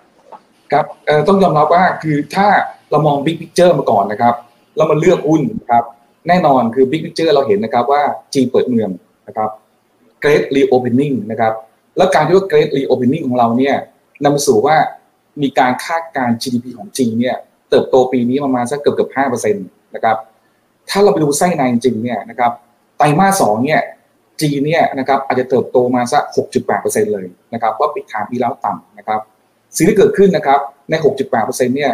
[0.73, 2.47] ครับเอ่อต้องยอมรับว่าคือถ้า
[2.91, 4.35] เรามอง big picture มาก่อนนะครับ
[4.77, 5.85] เรามาเลือกหุ้นครับ
[6.28, 8.02] แน่นอนคือ big picture เราเห็นนะครับว่า
[8.35, 8.90] จีนเปิดเมือง
[9.28, 9.50] นะครับ
[10.21, 11.52] great reopening นะครับ
[11.97, 13.75] แล้วการที่ว่า great reopening ของเราเนี่ย
[14.23, 14.76] นำมาสู่ว่า
[15.42, 17.37] มีการคาดการ GDP ของจีนเนี่ย
[17.71, 20.16] เติบโตปีนี้ประมาณสักเกือบเกือบห้าเปอร์เซ็นต์นะครับ
[20.90, 22.52] ถ้าเราไปดูไส้ในจริงเนี่ยนะครับ
[22.99, 23.80] ไตรมาสสองเนี่ย
[24.40, 26.23] จีนเนี่ยนะครับอาจจะเติบโตมาสัก
[26.68, 29.21] 6.8%เลยนะครับว่าปิดฐานปีแล้วต่ำนะครับ
[29.76, 30.95] สิ่งที่เกิดขึ้นนะครับใน
[31.30, 31.92] 6.8%เนี่ย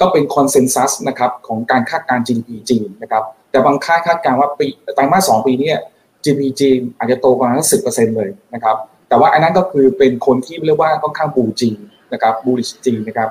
[0.00, 5.72] ก็เป็น consensus นะครับของการคาดการ GDP จีนนะครับแต่บางค่ายคาดการว่าปีไตรมาสสองปีนี้
[6.24, 8.76] GDP จีนอาจจะโตประมาณสิบเปอร์เซ็นต์เลยนะครับ
[9.08, 11.78] แต่ว่าอันนั้นก็คือเป็นคนที่เรียกว่าค่อนข้างบูจีน
[12.12, 13.30] นะครับบูริชจีนนะครับ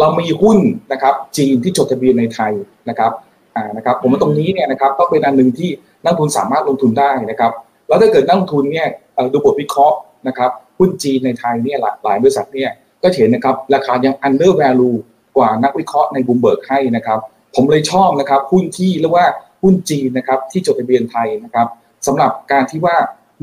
[0.00, 0.58] เรามีหุ้น
[0.92, 2.52] นะครับจีนที่จดทะเบียนในไทย
[2.88, 3.12] นะครับ
[3.56, 5.70] อ่านะครับผมว่าตรงนี้เนี่ยนะครับก็เป็นอันหนึ่งที่
[6.04, 7.52] นักทุนสามารถลงทุนได้นะครับ
[7.88, 8.88] แล้วถ้าเกิดนักทุนเนี่ย
[9.32, 9.96] ดูบทวิเคราะห์
[10.28, 12.70] นะครับหุ้นจีนในไทยเนี่ยหลายบริษัทเนี่ย
[13.02, 14.96] ก็เห็นนะครับราคายัง under value
[15.36, 17.18] กว่านักวิเคราะห์ในบูมเบิร์กให้นะครับ
[17.54, 19.26] ผมเลยชอบนะครับหุ้นที่เรียกว่า
[19.62, 21.66] หุ้นจีนนะครับที่จดทะเบียนไทยนะครับ
[22.06, 22.96] สำหรับการที่ว่า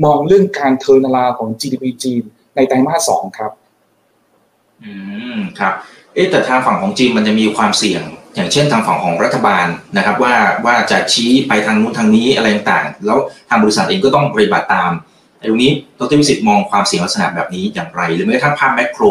[0.04, 2.22] มองเรื่องการ turnaround ของ GDP จีน
[2.56, 3.52] ในไตรมาสสองครับ
[4.82, 4.92] อื
[5.36, 5.74] มครับ
[6.14, 8.02] เอ๊แต่ทางฝั่งของจีนมันจะมีความเสี่ยง
[8.34, 14.90] อย่างเช่นทางฝั่งของรัฐบาลนะครับ ว่าว่าจะชี้ไปทางนู้นทางนี้อะไรต่าง แล้วทางบริษัทเองก็ต้องปฏิบัติตาม
[15.50, 19.04] ตรงนี้ดรวิสิตมองความเสี่ยงลักษณะแบบนี้อย่างไร หรือแม้กระทั่งภาพ macro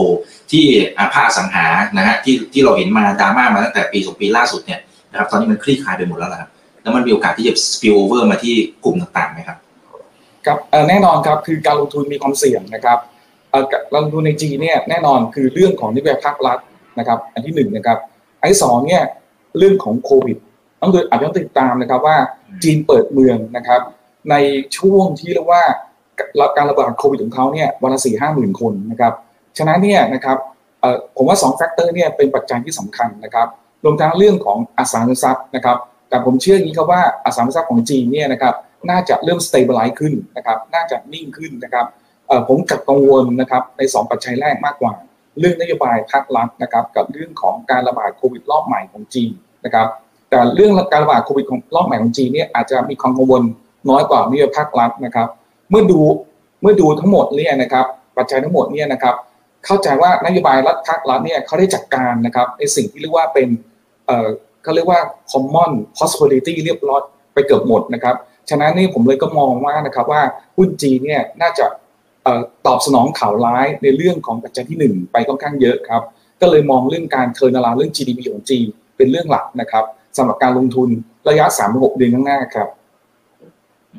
[0.51, 0.65] ที่
[1.13, 1.65] ภาคสังหา
[1.97, 4.79] นะฮะที่ที่เราเห็นมาดราม่ามาตั้งแต่ปีสองปีล่าสุดเนี่ย
[5.11, 6.49] นะครับตอนนี้มันคลี่คลายไปหมดแล้วครับ
[6.81, 9.57] แล้วมันมีโอกาสที่จะ spill over มาที่กลุ่มต่างๆไหมครับ
[10.45, 10.57] ครับ
[10.89, 12.99] แน่นอนครับคือการลงทุนมีความเสี่ยงนะครับ
[13.91, 16.59] การลงทุนในจีเนี่ยแน่นอนคือเรื่องของนโยบายภาครัฐ
[16.99, 17.97] นะครับ อันที่หนึ่งนะครับ
[18.39, 19.03] อันที่สองเนี่ย
[19.57, 20.37] เรื่องของโควิด
[20.81, 22.17] ต้องดูอาจจะต้องติดตามนะครับว่า
[22.63, 23.81] จีนเปิดเมืองนะครับ
[24.29, 24.35] ใน
[24.77, 25.63] ช่วงที่เรียกว่า
[26.57, 29.13] การระบาดโควิดของเขาเนี่ยวันละสี่ห้าหมื่นคนนะครับ
[29.57, 30.37] ฉะนั้นเนี่ยนะครับ
[31.17, 33.47] ผมว่า2 factor เนี่ยเป็นปัจจัยที่สำคัญนะครับ
[33.83, 35.77] รวมทั้งเรื่องของอสังหาริมทรัพย์นะครับ
[36.09, 38.53] แต่ผมเชื่ออย่างนี้ครับว่าอสังหาริมทรัพย์ของจีนเนี่ยนะครับ
[38.89, 41.85] น่าจะเริ่ม stabilize ขึ้นนะครับน่าจะนิ่งขึ้นนะครับ
[42.47, 44.93] ผมกับกังวลนะครับใน 2 ปัจจัยแรกมากกว่า
[45.39, 49.31] เรื่องนโยบายภาครัฐนะครับกับเรื่องของการระบาดโควิดรอบใหม่ของจีน
[49.65, 49.87] นะครับ
[50.29, 53.43] แต่เรื่องการระบาดโควิดของรอบใหม่ของจีนเนี่ยอาจจะมีความกังวล
[53.89, 55.27] น้อยกว่านโยบายภาครัฐนะครับ
[55.71, 55.99] เมื่อดู
[56.61, 57.85] เมื่อดูทั้งหมดเนี่ยนะครับ
[58.17, 59.15] ปัจจัยทั้งหมดเนี่ยนะครับ
[59.65, 63.47] เข้าใจว่านโยบายรัฐภาครัฐเนี่ยเขาได้จัดการนะครับในสิ่งที่เรียกว่าเป็น
[64.07, 64.27] เอ่อ
[64.63, 64.99] เขาเรียกว่า
[65.31, 67.01] common possibility เรียบร้อย
[67.33, 68.15] ไปเกือบหมดนะครับ
[68.49, 70.21] ฉะนั้นนี่ผมเลยก็มองว่านะครับว่า
[70.57, 71.65] หุ้นจีเนี่ยน่าจะ
[72.67, 76.01] ตอบสนองข่าวร้ายในเรื่องของปัจจัยที่ 1 ไปค่อนข้างเยอะครับ
[76.41, 79.85] ก็เลยมองเรื่องการเทอร์นาลาเรื่อง GDP ของจีนเป็นเรื่องหลักนะครับ
[80.17, 80.89] สำหรับการลงทุน
[81.29, 82.67] ระยะ 3-6 เดือนข้างหน้าครับ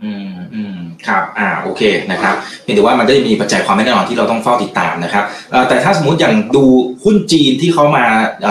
[0.01, 0.77] อืมอืม
[1.07, 5.25] ครับอ่าโอเคนะครับเพียงแต่ว่ามันได้มีปัจจัยความไม่แน่นอนที่เราต้องเฝ้าติดตามนะครับ
[5.69, 6.65] แต่ถ้าสมมติอย่างดู
[7.05, 8.05] หุ้นจีนที่เขามา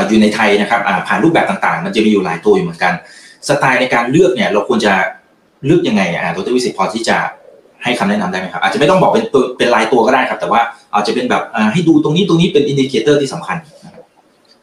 [0.08, 2.94] อยู่ในไทยนะครับผ่านรูปแบบต่างๆ มันจะมีอยู่หลายตัวอยู่เหมือนกัน
[3.48, 4.94] สไตล์ในการเลือกเนี่ย เราควรจะ
[5.66, 7.18] เลือกยังไงอ่าดรวิสิตพอที่จะ
[7.84, 9.26] ให้คำแนะนำได้ไหมครับอาจจะไม่ต้องบอกเป็น
[9.58, 10.62] เป็นรายตัวก็ได้ครับ แต่ว่า
[10.94, 13.58] อาจจะเป็นแบบให้ดูตรงนี้ตรงนี้เป็น indicator ที่สำคัญ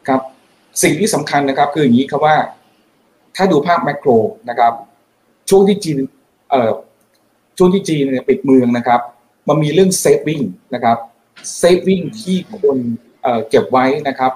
[0.08, 0.20] ครับ
[0.82, 2.36] สิ่งที่สำคัญนะครับ คืออย่างนี้ครับว่า
[3.36, 4.10] ถ้าดูภา macro
[4.48, 4.72] นะครับ
[5.50, 5.98] ช่วงที่จีน
[7.56, 9.00] ช่วงที่จีนเนี่ยปิดเมืองนะครับ
[9.48, 10.40] มันมีเรื่อง saving
[10.74, 10.96] นะครับ
[11.58, 14.32] saving ที่คนเก็บไว้นะครับ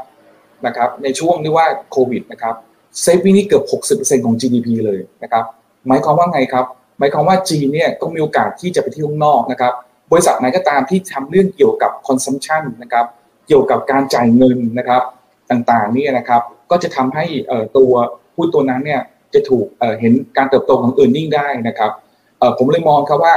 [0.67, 2.55] นะครับ ในช่วงที่ว่าโควิดนะครับ
[3.01, 3.65] saving นี่เกือบ
[4.09, 5.45] 60%ของ GDP เลยนะครับ
[5.87, 6.67] หมายความว่าไงครับ
[6.99, 9.73] หมายความว่าจีนเนี่ยก็มีโอกาสที่จะไปที่ข้างนอกนะครับ
[10.11, 13.07] บริษัทไหนก็ตามที่ทำเรื่องเกี่ยวกับ consumption นะครับ
[13.47, 15.03] เกี่ยวกับการจ่ายเงินนะครับ
[15.51, 17.25] ต่างๆนี่นะครับ ก็จะทำให้
[17.77, 17.93] ตัว
[18.35, 19.01] หุ้นตัวนั้นเนี่ย
[19.35, 19.67] จะถูก
[20.01, 21.93] เห็นการเติบโตของ e a r n i n g ได้นะครับ
[22.59, 23.35] ผมเลยมองครับว่า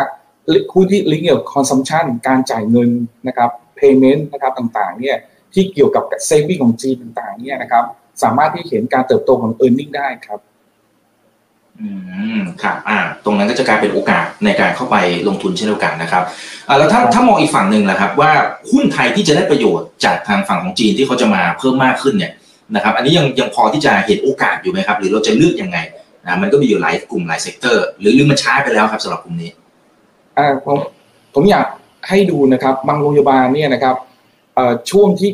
[0.74, 2.90] หุ้นที่ลิงก์เกี่ยวกับ consumption การจ่ายเงิน
[3.28, 5.18] นะครับ payment นะครับต่างๆเนี่ย
[5.54, 7.84] ที่เกี่ยวกับ saving ของจีนต่างๆเนี่ยนะครับ
[8.24, 10.40] สามารถที่เห็นการเติบโตของ e a r n i n g ได้ครับ
[11.80, 11.90] อื
[12.38, 14.96] มครับอ่า ตรงนั้นก็จะกลายเป็นโอกาสในการเข้าไป
[15.28, 16.24] ลงทุนเช่นเดียวกันนะครับ
[16.68, 18.32] อ่าแล้วถ้าถ้ามองอีกฝั่งหนึ่งแหละครับ ว่า
[18.72, 22.32] หุ้นไทยที่จะได้ประโยชน์จากทางฝั่งของจีนที่เขาจะมาเพิ่มมากขึ้นเนี่ย
[22.74, 25.78] นะครับ อันนี้ยังยังพอที่จะเห็นโอกาสอยู่ไหมครับ หรือเราจะเลือกยังไง
[26.26, 29.52] นะมันก็มีอยู่หลายกลุ่มหลาย sector หรือหรือมันช้าไปแล้วครับสำหรับกลุ่มนี้
[30.38, 30.78] อ่าผม
[31.34, 31.68] ผมอยาก
[32.10, 33.96] ให้ดูนะครับบางโรงพยาบาลเนี่ยนะครับ
[34.92, 35.30] ช่วงที่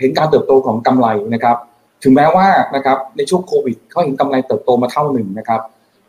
[0.00, 1.56] เห็นการเติบโตของกำไรนะครับ
[2.02, 5.60] ถึงแม้ว่านะครับในช่วงโควิดเขาเห็นกำไรเติบโตมาเท่าหนึ่งนะครับ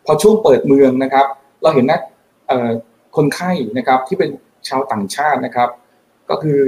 [0.06, 1.26] พอช่วงเปิดเมืองนะครับ
[1.62, 2.00] เราเห็นนะ
[2.48, 2.70] เอ่อ
[3.16, 4.30] คนไข้นะครับที่เป็น
[4.68, 5.68] ชาวต่างชาตินะครับ
[6.30, 6.58] ก็คือ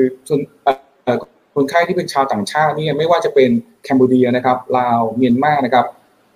[1.54, 3.50] คนไข้ที่เป็นชาวต่างชาตินี่ไม่ว่าจะเป็น
[3.84, 5.84] แคนเบเดียนะครับลาวเมียนมานะครับ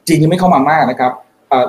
[0.07, 1.13] จีนยังไม่เข้ามามากนะครับ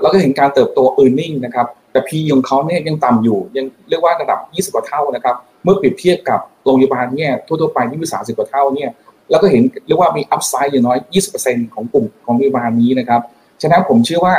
[0.01, 8.89] เราก็เห็นการเติบโต e a r n i n g นะครับแต่พีของเขาเนี่ยยังต่ำอยู่ ยังเรียกว่าระดับ 20 กว่าเท่านะครับเมื่อเปรียบเทียบกับโรงพยาบาลเนี่ยทั่วๆไปที่มี 30 กว่าเท่าเนี่ย
[9.29, 10.97] แล้วก็เห็นเรียกว่ามีอัพไซด์อย่างน้อย
[11.35, 13.21] 20%ของกลุ่มของโรงพยาบาลนี้นะครับ
[13.61, 14.35] ฉะนั้นผมเชื่อว่า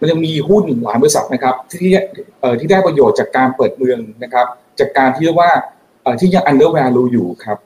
[0.00, 1.90] มันยังมีหุ้นหลายบริษัทนะครับที่
[2.60, 4.46] ที่ได้ประโยชน์จากการเปิดเมืองนะครับ
[4.80, 5.50] จากการที่เรียกว่า
[6.20, 7.58] ที่ยัง under value อยู่ครับ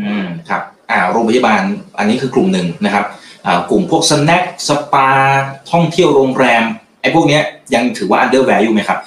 [0.00, 1.62] อืมครับอ่าโรงพยาบาล
[1.98, 3.04] อันนี้คือกลุ่มหนึ่งนะครับ
[3.70, 5.08] กลุ่มพวกสแน็คสปา
[5.72, 6.64] ท่องเที่ยวโรงแรม
[7.02, 7.38] ไอ้พวกนี้
[7.74, 8.98] ยังถือว่า under value ไหมครับ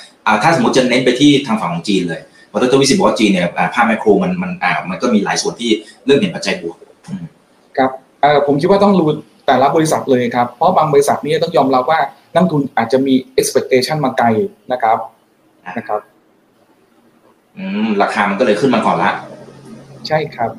[0.44, 5.72] ถ้าสมมติจะเน้นไปที่ทางฝั่งของจีนเลยเพราะดรวิสิตบอกว่าจีนเนี่ยภาพแมโครมันมันอ่ามันก็มีหลายส่วนที่
[6.06, 6.76] เรื่องเห็นปัจจัยบวก
[7.78, 7.92] ครับ
[8.48, 9.10] ผมคิดว่าต้องรู้
[9.48, 12.00] แต่ละบริษัทเลยครับเพราะบางบริษัทนี่ต้องยอมรับว่า
[12.34, 14.28] นักทุนอาจจะมี expectation มาไกล
[14.72, 14.98] นะครับ
[15.78, 16.02] นะครับ
[17.58, 19.12] อืมราคามันก็เลยขึ้นมาก่อนละ
[20.08, 20.52] ใช่ครับ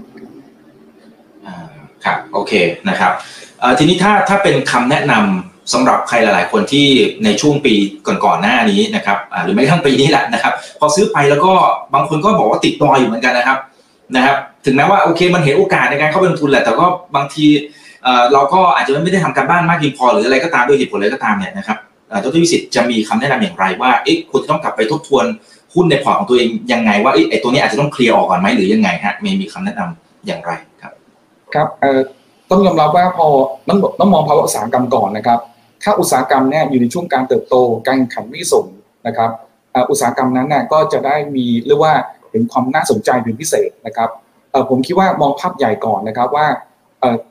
[1.47, 1.67] อ่า
[2.05, 2.53] ครับโอเค
[2.89, 3.13] นะครับ
[3.79, 6.87] ทีนี้ถ้าถ้าเป็นคำแนะนำสำหรับใครหลาย ๆ คนที่
[7.25, 7.75] ในช่วงปี
[8.25, 11.53] ก่อนๆหน้านี้นะครับหรือไม่ทั้งปีนี้แหละนะครับ พอซื้อไปแล้วก็
[11.95, 13.59] บางคนก็บอกว่าติดดอยอยู่เหมือนกันนะครับ
[14.17, 17.47] นะครับ ถึงแม้ว่าโอเคมันเห็นโอกาสในการเข้าไปลงทุนแหละแต่ก็บางที
[18.33, 21.79] เราก็อาจจะไม่ได้ทำการบ้านมากเพียงพอหรืออะไรก็ตามด้วยเหตุผลอะไรก็ตามเนี่ยนะครับ
[22.25, 25.25] ดรวิสิตจะมีคำแนะนำอย่างไรว่าเอ๊ะคุณจะต้องกลับไปทบทวน
[25.75, 30.53] หุ้นในพอร์ตของตัวเองยังไงว่าไอ้ตัวนี้อาจจะต้องเคลียร์ออกก่อนไหมหรือยังไงฮะมีมีคำแนะนำอย่างไร
[30.83, 30.93] ครับ
[31.55, 32.01] ครับเอ่อ
[32.51, 33.27] ต้องยอมรับว่าพอ
[33.69, 35.39] ต้องต้องมองภาวะอุตสาหกรรมก่อนนะครับ
[35.83, 37.55] ถ้าอุตสาหกรรมเนี่ยอยู่ในช่วงการเติบโต
[37.87, 38.67] การแข่งขันไม่ส่ง
[39.07, 39.31] นะครับ
[39.91, 41.95] อุตสาหกรรมนั้นน่ยก็จะได้มีเรียกว่า
[42.31, 44.11] เห็นความน่าสนใจเป็นพิเศษนะครับ
[44.71, 46.47] ผมคิดว่ามองภาพใหญ่ก่อนนะครับว่า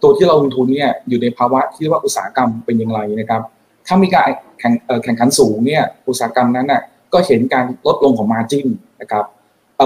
[0.01, 3.41] ตัวที่เราลงทุนเนี่ยอยู่ในภาวะที่เรียกว่าอุตสาหกรรมเป็นอย่างไรนะครับ
[3.87, 6.81] ถ้ามีการแข่งแข่งขันสูงเนี่ยอุตสาหกรรมนั้นน่ะ
[7.15, 8.67] ก็เห็นการลดลงของมาจิ้น
[9.01, 9.25] นะครับ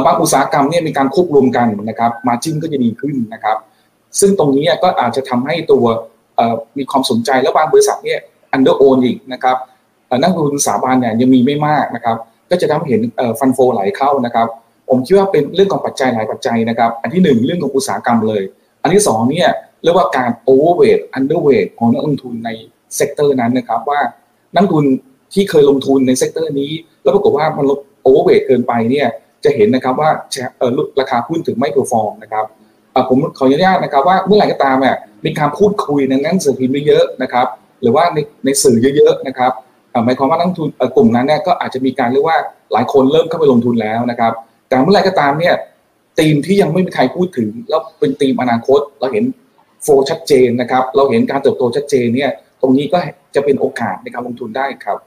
[0.05, 3.57] บางอุตสาหกรรมเนี่ยมีการควบรวมกันนะครับ margin ก็จะดีขึ้นนะครับ
[4.19, 5.85] ซึ่งตรงนี้ก็อาจจะทำให้ตัว
[6.77, 8.19] มีความสนใจแล้วบางบริษัทเนี่ย
[8.51, 9.57] under-own อีกนะครับ
[10.21, 12.17] นักลงทุนสถาบันเนี่ยยังมีไม่มากนะครับ
[12.49, 13.01] ก็จะทำให้เห็น
[13.39, 14.47] fund flow ไหลเข้านะครับ
[14.89, 18.43] ผมคิดว่าเป็นเรื่องของปัจจัยหลายปัจจัยนะครับ อันที่หนึ่งเรื่องของอุตสาหกรรมเลย
[18.81, 19.49] อันที่สองเนี่ย
[19.83, 22.49] เรียกว่าการ overweight underweight ของนักลงทุนใน
[22.95, 23.99] sector นั้นนะครับ ว่า
[24.55, 24.85] นักลงทุน
[25.33, 26.71] ที่เคยลงทุนใน sector นี้
[27.03, 27.65] แล้วปรากฏว่ามัน
[28.01, 29.07] overweight เกินไปเนี่ย
[29.43, 30.09] จะเห็นนะครับว่า
[30.99, 32.45] ราคาหุ้นถึงไม่ perform นะครับ
[33.09, 37.47] ผมขออนุญาตนะครับว่าเมื่อไหร่ก็ตามเนี่ยมีการพูดคุยในหนังสือพิมพ์เยอะนะครับ
[37.81, 39.51] หรือว่าในในสื่อเยอะๆนะครับ
[40.05, 42.37] หมายความว่านักลงทุนกลุ่มนั้นเนี่ยก็อาจจะมีการเรียกว่า
[42.73, 44.33] หลายคนเริ่มเข้าไปลงทุนแล้วนะครับ
[44.67, 45.55] แต่เมื่อไหร่ก็ตามเนี่ย
[46.19, 49.23] ธีมที่ยังไม่มีใครพูดถึง แล้วเป็นธีมอนาคต เราเห็น
[49.83, 52.97] โฟชัดเจนนะครับ เราเห็นการเติบโตชัดเจนเนี่ยตรงนี้ก็
[53.35, 54.97] จะเป็นโอกาสในการลงทุนได้ครับ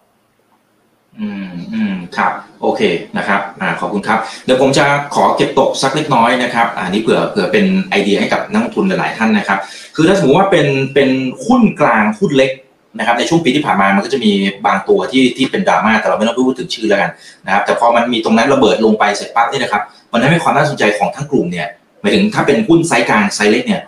[1.20, 2.80] อืมอืมครับ โอเค
[3.18, 9.58] นะครับอ่าขอบคุณครับ เดี๋ยวผมจะขอเก็บตกสักเล็กน้อยนะครับอ่านี้เผื่อเผื่อเป็นไอเดียให้กับนักทุนหลายๆท่านนะครับ
[9.96, 11.10] คือถ้าสมมติว่าเป็นเป็น
[11.46, 12.52] หุ้นกลางหุ้นเล็ก
[12.98, 14.32] นะครับในช่วงปีที่ผ่านมามันก็จะมี
[14.66, 17.10] บางตัวที่ที่เป็นดราม่าแต่เราไม่ต้องพูดถึงชื่อแล้วกัน
[17.46, 21.66] นะครับแต่พอมันมีตรงนั้นระเบิดลงไปเสร็จปั๊บนี่นะครับมันทำให้ความน่าสนใจของทั้งกลุ่มเนี่ย
[22.00, 23.80] หมายถึงถ้าเป็นหุ้นไซส์กลางไซส์เล็กเนี่ย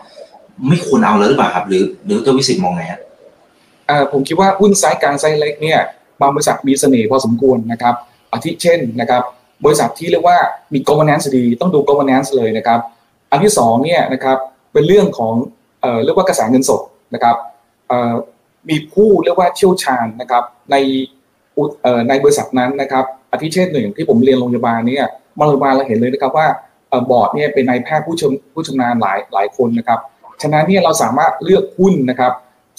[0.68, 3.00] ไม่ควรเอาแล้วหรือเปล่าครับ หรือหรือตัววิสิตมองไงอะ
[3.90, 5.80] อ่าผมคิดว่าหุ้นไซส์กลางไซส์เล็กเนี่ย
[6.20, 7.94] บางบริษัทมีเสน่ห์พอสมควรนะครับ
[8.32, 9.22] อาทิเช่นนะครับ
[9.64, 10.38] บริษัทที่เรียกว่า
[10.72, 12.80] มี governance ดี ต้องดู governance เลยนะครับ
[13.30, 14.38] อันที่สองเนี่ยนะครับ
[14.72, 15.34] เป็นเรื่องของ
[15.80, 16.80] เออเรียกว่ากระแสเงินสด
[17.14, 17.36] นะครับ
[18.68, 20.76] มีผู้เรียกว่าเชี่ยวชาญนะครับใน
[22.08, 25.04] ในบริษัทนั้นนะครับอาทิเช่นหนึ่งที่ผมเรียนโรงพยาบาลเนี่ย
[25.38, 26.46] มาโรงพยาบาลเราเห็นเลยนะครับว่า
[27.10, 30.00] บอร์ดเนี่ยเป็นนายแพทย์ผู้ชมผู้ชำนาญหลายหลายคนนะครับ
[30.42, 32.32] ฉะนั้นเนี่ยเราสามารถเลือกหุ้นนะครับ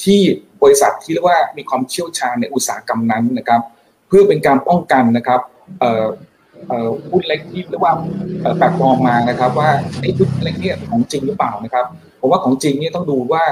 [0.04, 0.21] ที่
[0.65, 3.62] บริษัทที่เรียกว่ามีความเชี่ยวชาญในอุตสาหกรรมนั้นนะครับ
[4.08, 5.39] เพื่อเป็นการป้องกันนะครับ
[7.12, 7.93] หุ้นเล็กที่เรียกว่า
[8.58, 9.69] แปลกปลอมมานะครับ ว่า
[10.01, 11.86] ไอ้หุ้นเล็กเนี่ยของจริงหรือเปล่านะครับ
[12.19, 13.43] ผมว่าของจริงเนี่ยต้องดูว่า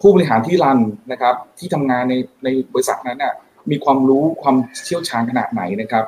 [0.00, 0.78] ผู้บริหารที่รัน
[1.12, 3.32] นะครับ ที่ทำงานในในบริษัทนั้นน่ะ
[3.70, 6.04] มีความรู้ความเชี่ยวชาญขนาดไหนนะครับ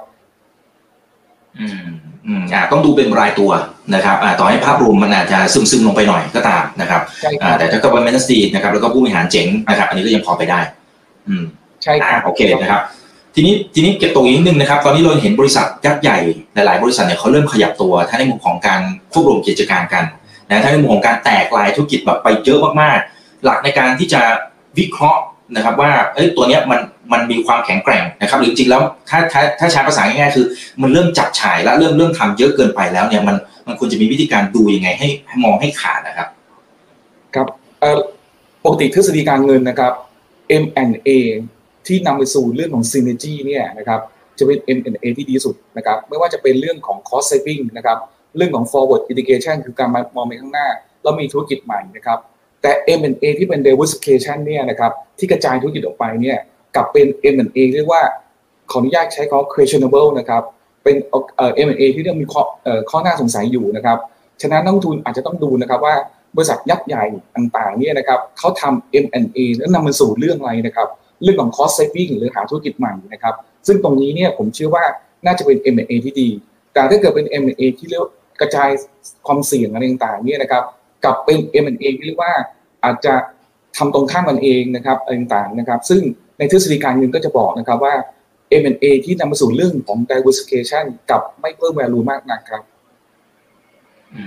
[1.61, 1.87] อืม
[2.27, 3.51] อืมอ่าต้องดูเป็นรายตัว
[3.95, 10.61] นะครับอ่าต่อให้ภาพรวมมันอาจจะซึมซึมลงไปหน่อยก็ตามนะครับใช่คอ่ารับแต่ถ้า government seed นะครับแล้วก็ผู้บริหารเจ๋งนะครับ อันนี้ก็ยังพอไปได้
[11.29, 11.45] อืม
[11.83, 12.83] ใช่ครับอ่าโอเคนะครับ
[13.35, 16.19] ทีนี้ทีนี้เก็บตัวอีกนิดนึงนะครับ ตอนนี้เราเห็นบริษัทยักษ์ใหญ่
[16.55, 18.81] หลาย ๆ บริษัทเนี่ยเขาเริ่มขยับตัวทั้งในมุมของการ
[19.13, 20.05] ควบรวมกิจการกัน
[20.49, 24.21] นะทั้งในมุมของการแตกลายธุรกิจแบบไปเยอะมากๆ หลักในการที่จะ
[24.79, 25.23] วิเคราะห์
[25.57, 26.81] นะครับ ว่าเอ้ยตัวเนี้ยมัน
[27.13, 30.47] มันมีความแข็งแกร่งนะครับ หรือจริงแล้วถ้าถ้าถ้าใช้ภาษาง่ายๆคือ
[30.83, 33.37] มันเริ่มจับฉายแล้วเริ่มเริ่มทำเยอะเกินไปแล้วเนี่ยมัน
[33.67, 36.29] มันควรจะมีวิธีการดูยังไงให้ให้มองให้ขาดนะครับ
[37.35, 37.47] ครับ
[38.65, 39.93] ปกติทฤษฎีการเงินนะครับ
[40.63, 41.11] M&A
[41.87, 44.01] ที่นำไปสู่เรื่องของ synergy เนี่ยนะครับ
[44.39, 47.99] จะเป็น M&A ที่ดีสุดนะครับไม่ว่าจะเป็นเรื่องของ cost saving นะครับ
[48.37, 50.69] เรื่องของ forward integration คือการมองไปข้างหน้า
[51.03, 52.19] แล้วมีธุรกิจใหม่นะครับ
[52.63, 56.39] แต่ M&A ที่เป็น diversification เนี่ยนะครับที่กระจายธุรกิจออกไปเนี่ย
[56.77, 58.03] กลับเป็น M&A เรียกว่า
[58.71, 60.43] ขออนุญาตใช้คำ questionable นะครับ
[60.85, 60.97] เป็น
[61.37, 63.99] เอ่อ M&A ที่เรื่องมีข้อเอ่อข้อน่าสงสัยอยู่นะครับ
[64.43, 65.95] ฉะนั้นนักลงทุนอาจจะต้องดูนะครับว่า
[66.37, 67.05] บริษัทยักษ์ใหญ่
[67.37, 70.89] ต่างๆเนี่ยนะครับเขาทำ M&A แล้วนำมาสู่เรื่องอะไรนะครับ
[71.23, 73.35] เรื่องของ cost saving หรือหาธุรกิจใหม่นะครับ
[73.67, 74.85] ซึ่งตรงนี้เนี่ยผมเชื่อว่า
[75.27, 76.29] น่าจะเป็น M&A ที่ดี
[76.73, 78.05] แต่ถ้าเกิดเป็น M&A ที่เรียก
[78.41, 78.69] กระจาย
[79.27, 80.63] ความเสี่ยงอะไรต่างๆเนี่ยนะครับ
[81.05, 82.33] กับเป็น M&A ที่เรียกว่า
[82.85, 83.15] อาจจะ
[83.77, 86.03] ทำตรงข้ามกันเองนะครับอะไรต่างๆนะครับ ซึ่ง
[86.39, 87.95] ในทฤษฎีการเงินก็จะบอกนะครับว่า
[88.63, 92.63] M&A ที่นำมาสู่เรื่องของ diversification กับไม่เพิ่ม value มากนักครับ
[94.15, 94.25] อื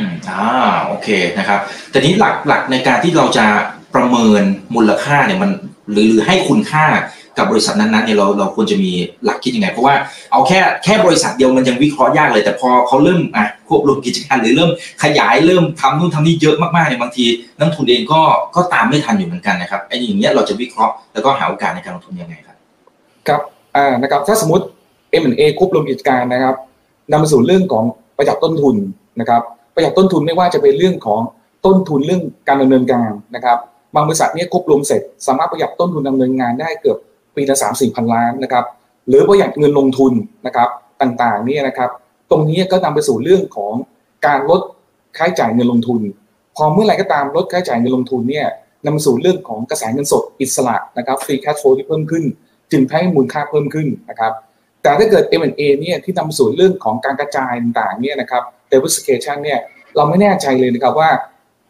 [0.00, 0.46] มอ่า
[0.86, 3.46] โอเคนะครับแต่นี้หลักหลักในการที่เราจะ
[3.94, 4.42] ประเมิน
[4.74, 5.50] มูลค่าเนี่ยมัน
[5.92, 6.86] หรือหรือให้คุณค่า
[7.38, 8.90] กับบริษัทนั้นๆเนี่ยเราเราควรจะมี
[9.24, 9.94] หลักคิดยังไง เพราะว่า
[10.32, 14.70] เอาแค่แค่บริษัทเดียวมันยังวิเคราะห์ยากเลย แต่พอเขาเริ่มอะควบรวมกิจการหรือเริ่ม
[15.02, 17.24] ขยายเริ่มทำนู่นทำนี่เยอะมากๆเนี่ยบางที
[17.58, 18.20] นักทุนเองก็
[18.54, 22.56] ก็ตามไม่ทันอยู่เหมือนกันนะครับไอ้อย่างเงี้ยเราจะวิเคราะห์แล้วก็หาโอกาสในการลงทุนยังไงครับ
[23.28, 23.40] ครับ
[23.76, 24.64] อ่านะครับถ้าสมมติ
[25.22, 26.56] M&A ควบรวมกิจการนะครับ
[27.10, 27.84] นำมาสู่เรื่องของ
[28.16, 28.76] ประหยัดต้นทุน
[29.20, 29.42] นะครับ
[29.74, 31.20] ประหยัดต้นทุนไม่ว่าจะเป็นเรื่องของ
[31.66, 33.58] ต้นทุนเรื่องการดำเนินการนะครับ
[33.94, 36.98] บางบริษัทเนี่ยควบรวมเสร็จ สามารถประหยัดต้นทุนดำเนินงานได้เกือบ
[37.36, 38.64] ปีละสามสี่พันล้านนะครับ
[39.08, 40.12] หรือประหยัดเงินลงทุน
[40.46, 40.68] นะครับ
[41.02, 41.90] ต่างๆเนี่ยนะครับ
[42.30, 43.74] ตรงนี้ก็นำไปสู่เรื่องของ
[44.26, 44.60] การลด
[45.16, 46.00] ค่าใช้จ่ายเงินลงทุน
[46.56, 48.46] พอเมื่อไหร่ก็ตามลดค่าใช้จ่ายเงินลงทุนเนี่ย
[48.84, 52.24] นำมาสู่เรื่องของกระแสเงินสดอิสระนะครับฟรีแคชโฟที่เพิ่มขึ้น
[52.72, 54.32] จึงให้มูลค่าเพิ่มขึ้นนะครับ
[54.82, 59.58] แต่ถ้าเกิด M&A เนี่ยที่นำสู่เรื่องของการกระจายต่างๆเนี่ยนะครับ diversification เนี่ย
[59.96, 61.10] เราไม่แน่ใจเลยนะครับว่า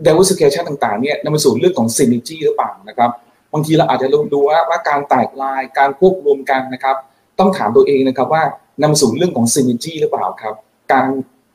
[0.07, 3.11] diversification ต่างๆเนี่ยนำมาสู่เรื่องของ synergy หรือเปล่านะครับ
[3.53, 6.97] บางทีเราอาจจะลองดูว่าว่าการแตกลายการควบรวมกันนะครับ
[7.39, 8.43] ต้องถามตัวเองนะครับว่า
[8.81, 10.55] นำมาสู่เรื่องของ synergy หรือเปล่าครับ
[10.93, 11.07] การ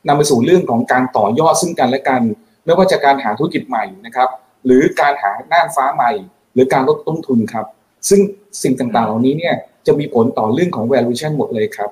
[0.08, 2.22] นำไปสู่เรื่องของการต่อยอดซึ่งกันและกัน
[2.64, 4.28] ไม่ว่าจะการหาธุรกิจใหม่นะครับ
[4.66, 6.10] หรือการหาน่านน้ำใหม่
[6.54, 7.66] หรือการลดต้นทุนครับ
[8.08, 8.20] ซึ่ง
[8.62, 9.54] สิ่งต่างๆ เหล่านี้เนี่ย
[9.86, 11.90] จะมีผลต่อเรื่องของ valuation หมดเลยครับ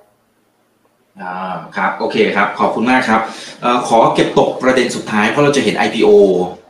[1.76, 3.20] ครับโอเคครับ ขอบคุณมากครับ
[3.64, 6.10] อขอเก็บตกประเด็นสุดท้ายเพราะเราจะเห็น IPO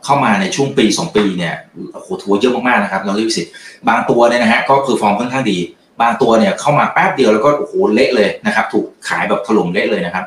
[0.05, 1.55] เข้ามาในช่วงปี 2 ปีเนี่ย
[1.93, 3.43] โอ้โหทัวร์เยอะมากๆนะครับเราเรียกสิ
[3.89, 5.57] บางตัวเนี่ยนะฮะก็ perform ค่อนข้างดี
[6.01, 10.25] บางตัวเนี่ยเข้ามาแป๊บเดียวแล้วก็โอ้โหเละเลยนะครับถูกขายแบบถล่มเละเลยนะครับ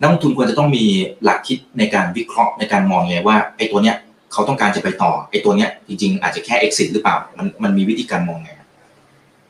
[0.00, 0.84] นักลงทุนควรจะต้องมี
[1.24, 3.96] หลักคิดในการวิเคราะห์ในการมองไงว่าไอ้ตัวเนี้ย
[4.32, 8.50] เขาต้องการจะไปต่อไอ้ตัวเนี้ยจริง ๆ อาจจะแค่ exit หรือเปล่ามันมันมีวิธีการมองไง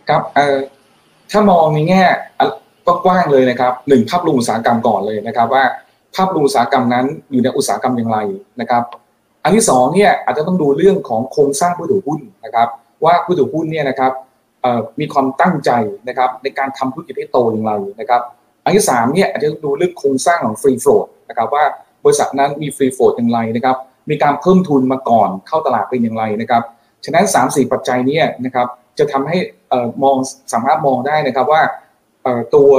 [0.09, 0.57] ครับเออ
[1.31, 2.03] ถ้ามองในแง่
[3.05, 5.65] กว้างเลยนะครับหนึ่งภาพรวมอุตสาหกรรมก่อนเลยนะครับ ว่า
[6.17, 8.19] ภาพรวมอุตสาหกรรมนั้นอยู่ในอุตสาหกรรมอย่างไร
[8.61, 8.83] นะครับ
[9.45, 12.69] อันที่สองเนี่ยอาจจะต้องดูเรื่องของโครงสร้างผู้ถือหุ้นนะครับ
[13.05, 14.13] ว่าผู้ถือหุ้นเนี่ยนะครับ
[15.01, 15.71] มีความตั้งใจ
[16.09, 18.23] นะครับในการทำธุรกิจให้โตอย่างไรนะครับ
[18.65, 21.65] อันที่สามเนี่ยอาจจะต้องดูเรื่องโครงสร้างของฟรีโฟลดนะครับว่า
[22.05, 23.77] บริษัทนั้นมีฟรีโฟลดอย่างไรนะครับ
[24.11, 26.63] มีการเพิ่มทุนมาก่อนเข้าตลาดเป็นอย่างไรนะครับ
[27.05, 28.67] ฉะนั้น 3 4 ปัจจัยเนี้นะครับ
[28.99, 29.37] จะทำให้
[30.03, 30.17] มอง
[30.53, 31.63] สามารถมองได้นะครับว่า
[32.55, 32.71] ตัว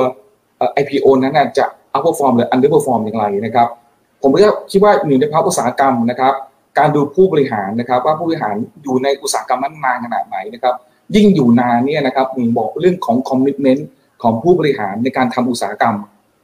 [0.81, 3.67] IPO นั้นน่ะจะ outperform หรือ underperform อย่างไรนะครับ
[4.21, 6.33] ผมก็คิดว่าหนึ่งในภาคอุตสาหกรรมนะครับ
[6.79, 10.75] การดูผู้บริหารนะครับ ว่าผู้บริหารอยู่ในอุตสาหกรรมนั้นนานขนาดไหนนะครับ
[11.15, 13.81] ยิ่งอยู่นานเนี่ยนะครับผมบอกเรื่องของ commitment
[14.23, 15.95] ของผู้บริหารในการทำอุตสาหกรรม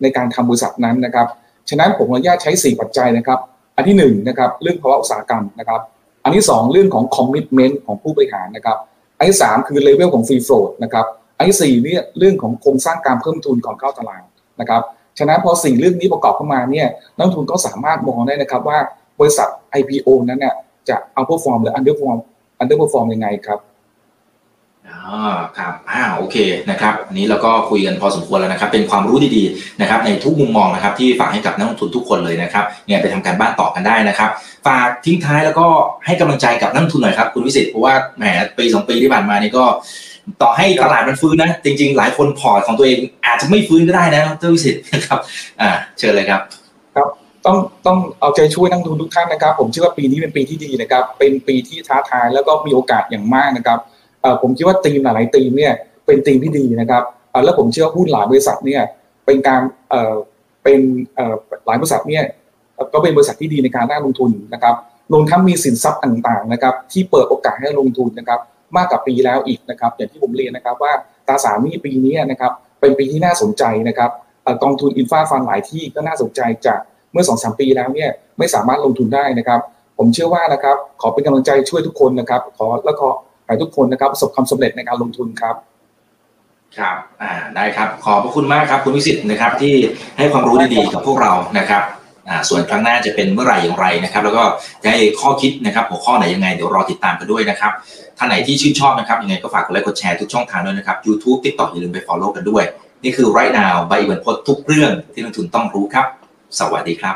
[0.02, 1.28] ในการทำบริษัทนั้นนะครับ
[1.70, 3.40] ฉะนั้นผมขออนุญาตใช้ 4 ปัจจัยนะครับ
[3.76, 5.82] อันที่1นะครับเรื่องภาวะอุตสาหกรรมนะครับ
[6.24, 8.78] อันที่ 2 เรื่องของ commitment ของผู้บริหารนะครับ
[9.18, 11.06] อันที่ 3 คือเลเวลของ free float นะครับ
[11.38, 14.22] อันที่4เนี่ยเรื่องของโครงสร้างการเพิ่มทุนก่อนเข้าตลาด
[14.62, 14.82] นะครับ
[15.20, 18.80] ฉะนั้นพอสี่เรื่องนี้ประกอบเข้ามาเนี่ยนักทุนก็สามารถมองได้นะครับว่า
[19.20, 19.48] บริษัท
[19.80, 20.56] IPO นั้นเนี่ย
[20.90, 22.18] จะ outperform หรือ underperform
[22.62, 23.60] underperform ยังไงครับ
[24.90, 25.02] อ๋อ
[25.58, 26.36] ครับอ่าโอเค
[26.70, 34.30] นะครับอันนี้เราก็คุยกันพอสมควรแล้วนะครับ เป็นความรู้ดีๆนะครับในทุกมุมมองนะครับที่ฝากให้กับนักลงทุนทุกคนเลยนะครับเนี่ยไปทำการบ้านต่อกันได้นะครับ
[34.68, 35.68] ฝากทิ้งท้ายแล้วก็
[36.06, 38.24] ให้กำลังใจกับนักลงทุนหน่อยครับคุณวิสิตเพราะว่าแหม
[38.58, 39.66] ปีสองปีที่ผ่านมานี่ก็
[40.42, 45.20] ต่อให้ตลาดมันฟื้นนะ จริง ๆ หลายคนพอร์ตของตัวเองอาจจะไม่ฟื้นก็ได้นะท่านวิสิตนะครับ
[45.62, 46.42] อ่า เชิญเลยครับ
[47.46, 53.80] ต้องต้องเอาใจช่วยนักลงทุนทุกท่านนะครับ ผมเชื่อว่าปีนี้เป็นปีที่ดีนะครับ เป็นปีที่ท้าทายแล้วก็มีโอกาสอย่างมากนะครับ
[54.22, 55.74] เอ่อผมคิดว่าธีมหลายๆธีมเนี่ย
[56.06, 58.82] เป็นธีมที่ดีนะครับเอ่อแล้วผมเชื่อว่าหุ้นหลายบริษัทเนี่ย
[59.26, 60.14] เป็นการเอ่อ
[60.64, 60.80] เป็น
[61.16, 61.36] เอ่อ
[61.66, 62.24] หลายบริษัทเนี่ย
[62.94, 64.76] ก็เป็นบริษัทที่ดีในการน่าลงทุนนะครับ
[65.12, 68.40] รวมทั้งมีสินทรัพย์ต่างๆนะครับ ที่เปิดโอกาสให้ลงทุนนะครับ
[68.78, 70.94] มากกว่าปีแล้วอีกนะครับ อย่างที่ผมเรียนนะครับว่า
[71.28, 74.10] ตราสารนี้ปีนี้นะครับเป็นปีที่น่าสนใจนะครับ
[74.64, 76.80] กองทุนอินฟาฟันหลายที่ก็น่าสนใจจาก
[77.12, 79.60] เมื่อสองสามปีแล้วเนี่ยไม่สามารถลงทุนได้นะครับ
[79.98, 83.08] ผมเชื่อว่านะครับขอเป็นกำลังใจช่วยทุกคนนะครับ ขอแล้วก็
[83.46, 85.56] ให้ทุกคนนะครับประสบความสำเร็จในการลงทุนครับ
[86.78, 89.76] ครับอ่าได้ครับ ขอบพระคุณมากครับคุณวิสิตนะครับที่
[90.18, 91.84] ให้ความรู้ดีๆกับพวกเรานะครับ
[92.50, 94.44] ส่วนครั้งหน้าจะเป็นเมื่อไหร่อย่างไรนะครับ แล้วก็
[94.84, 97.72] จะให้ข้อคิดนะครับหัวข้อไหนยังไงเดี๋ยวรอติดตามกันด้วยนะครับ
[98.18, 102.64] ท่านไหนที่ชื่นชอบนะครับยังไงก็ฝากกดไลค์กดแชร์ทุกช่องทางด้วยนะครับ YouTube TikTok อย่าลืมไป follow กันด้วย
[103.04, 106.06] นี่คือ right now ใบอิบันพดทุกเรื่องที่นักทุนต้องรู้ครับ
[106.60, 107.16] สวัสดีครับ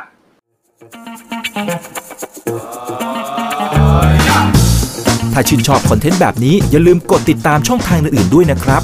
[5.34, 8.84] ถ้าชื่นชอบคอนเทนต์แบบนี้อย่าลืมกดติดตามช่องทางอื่นๆด้วยนะครับ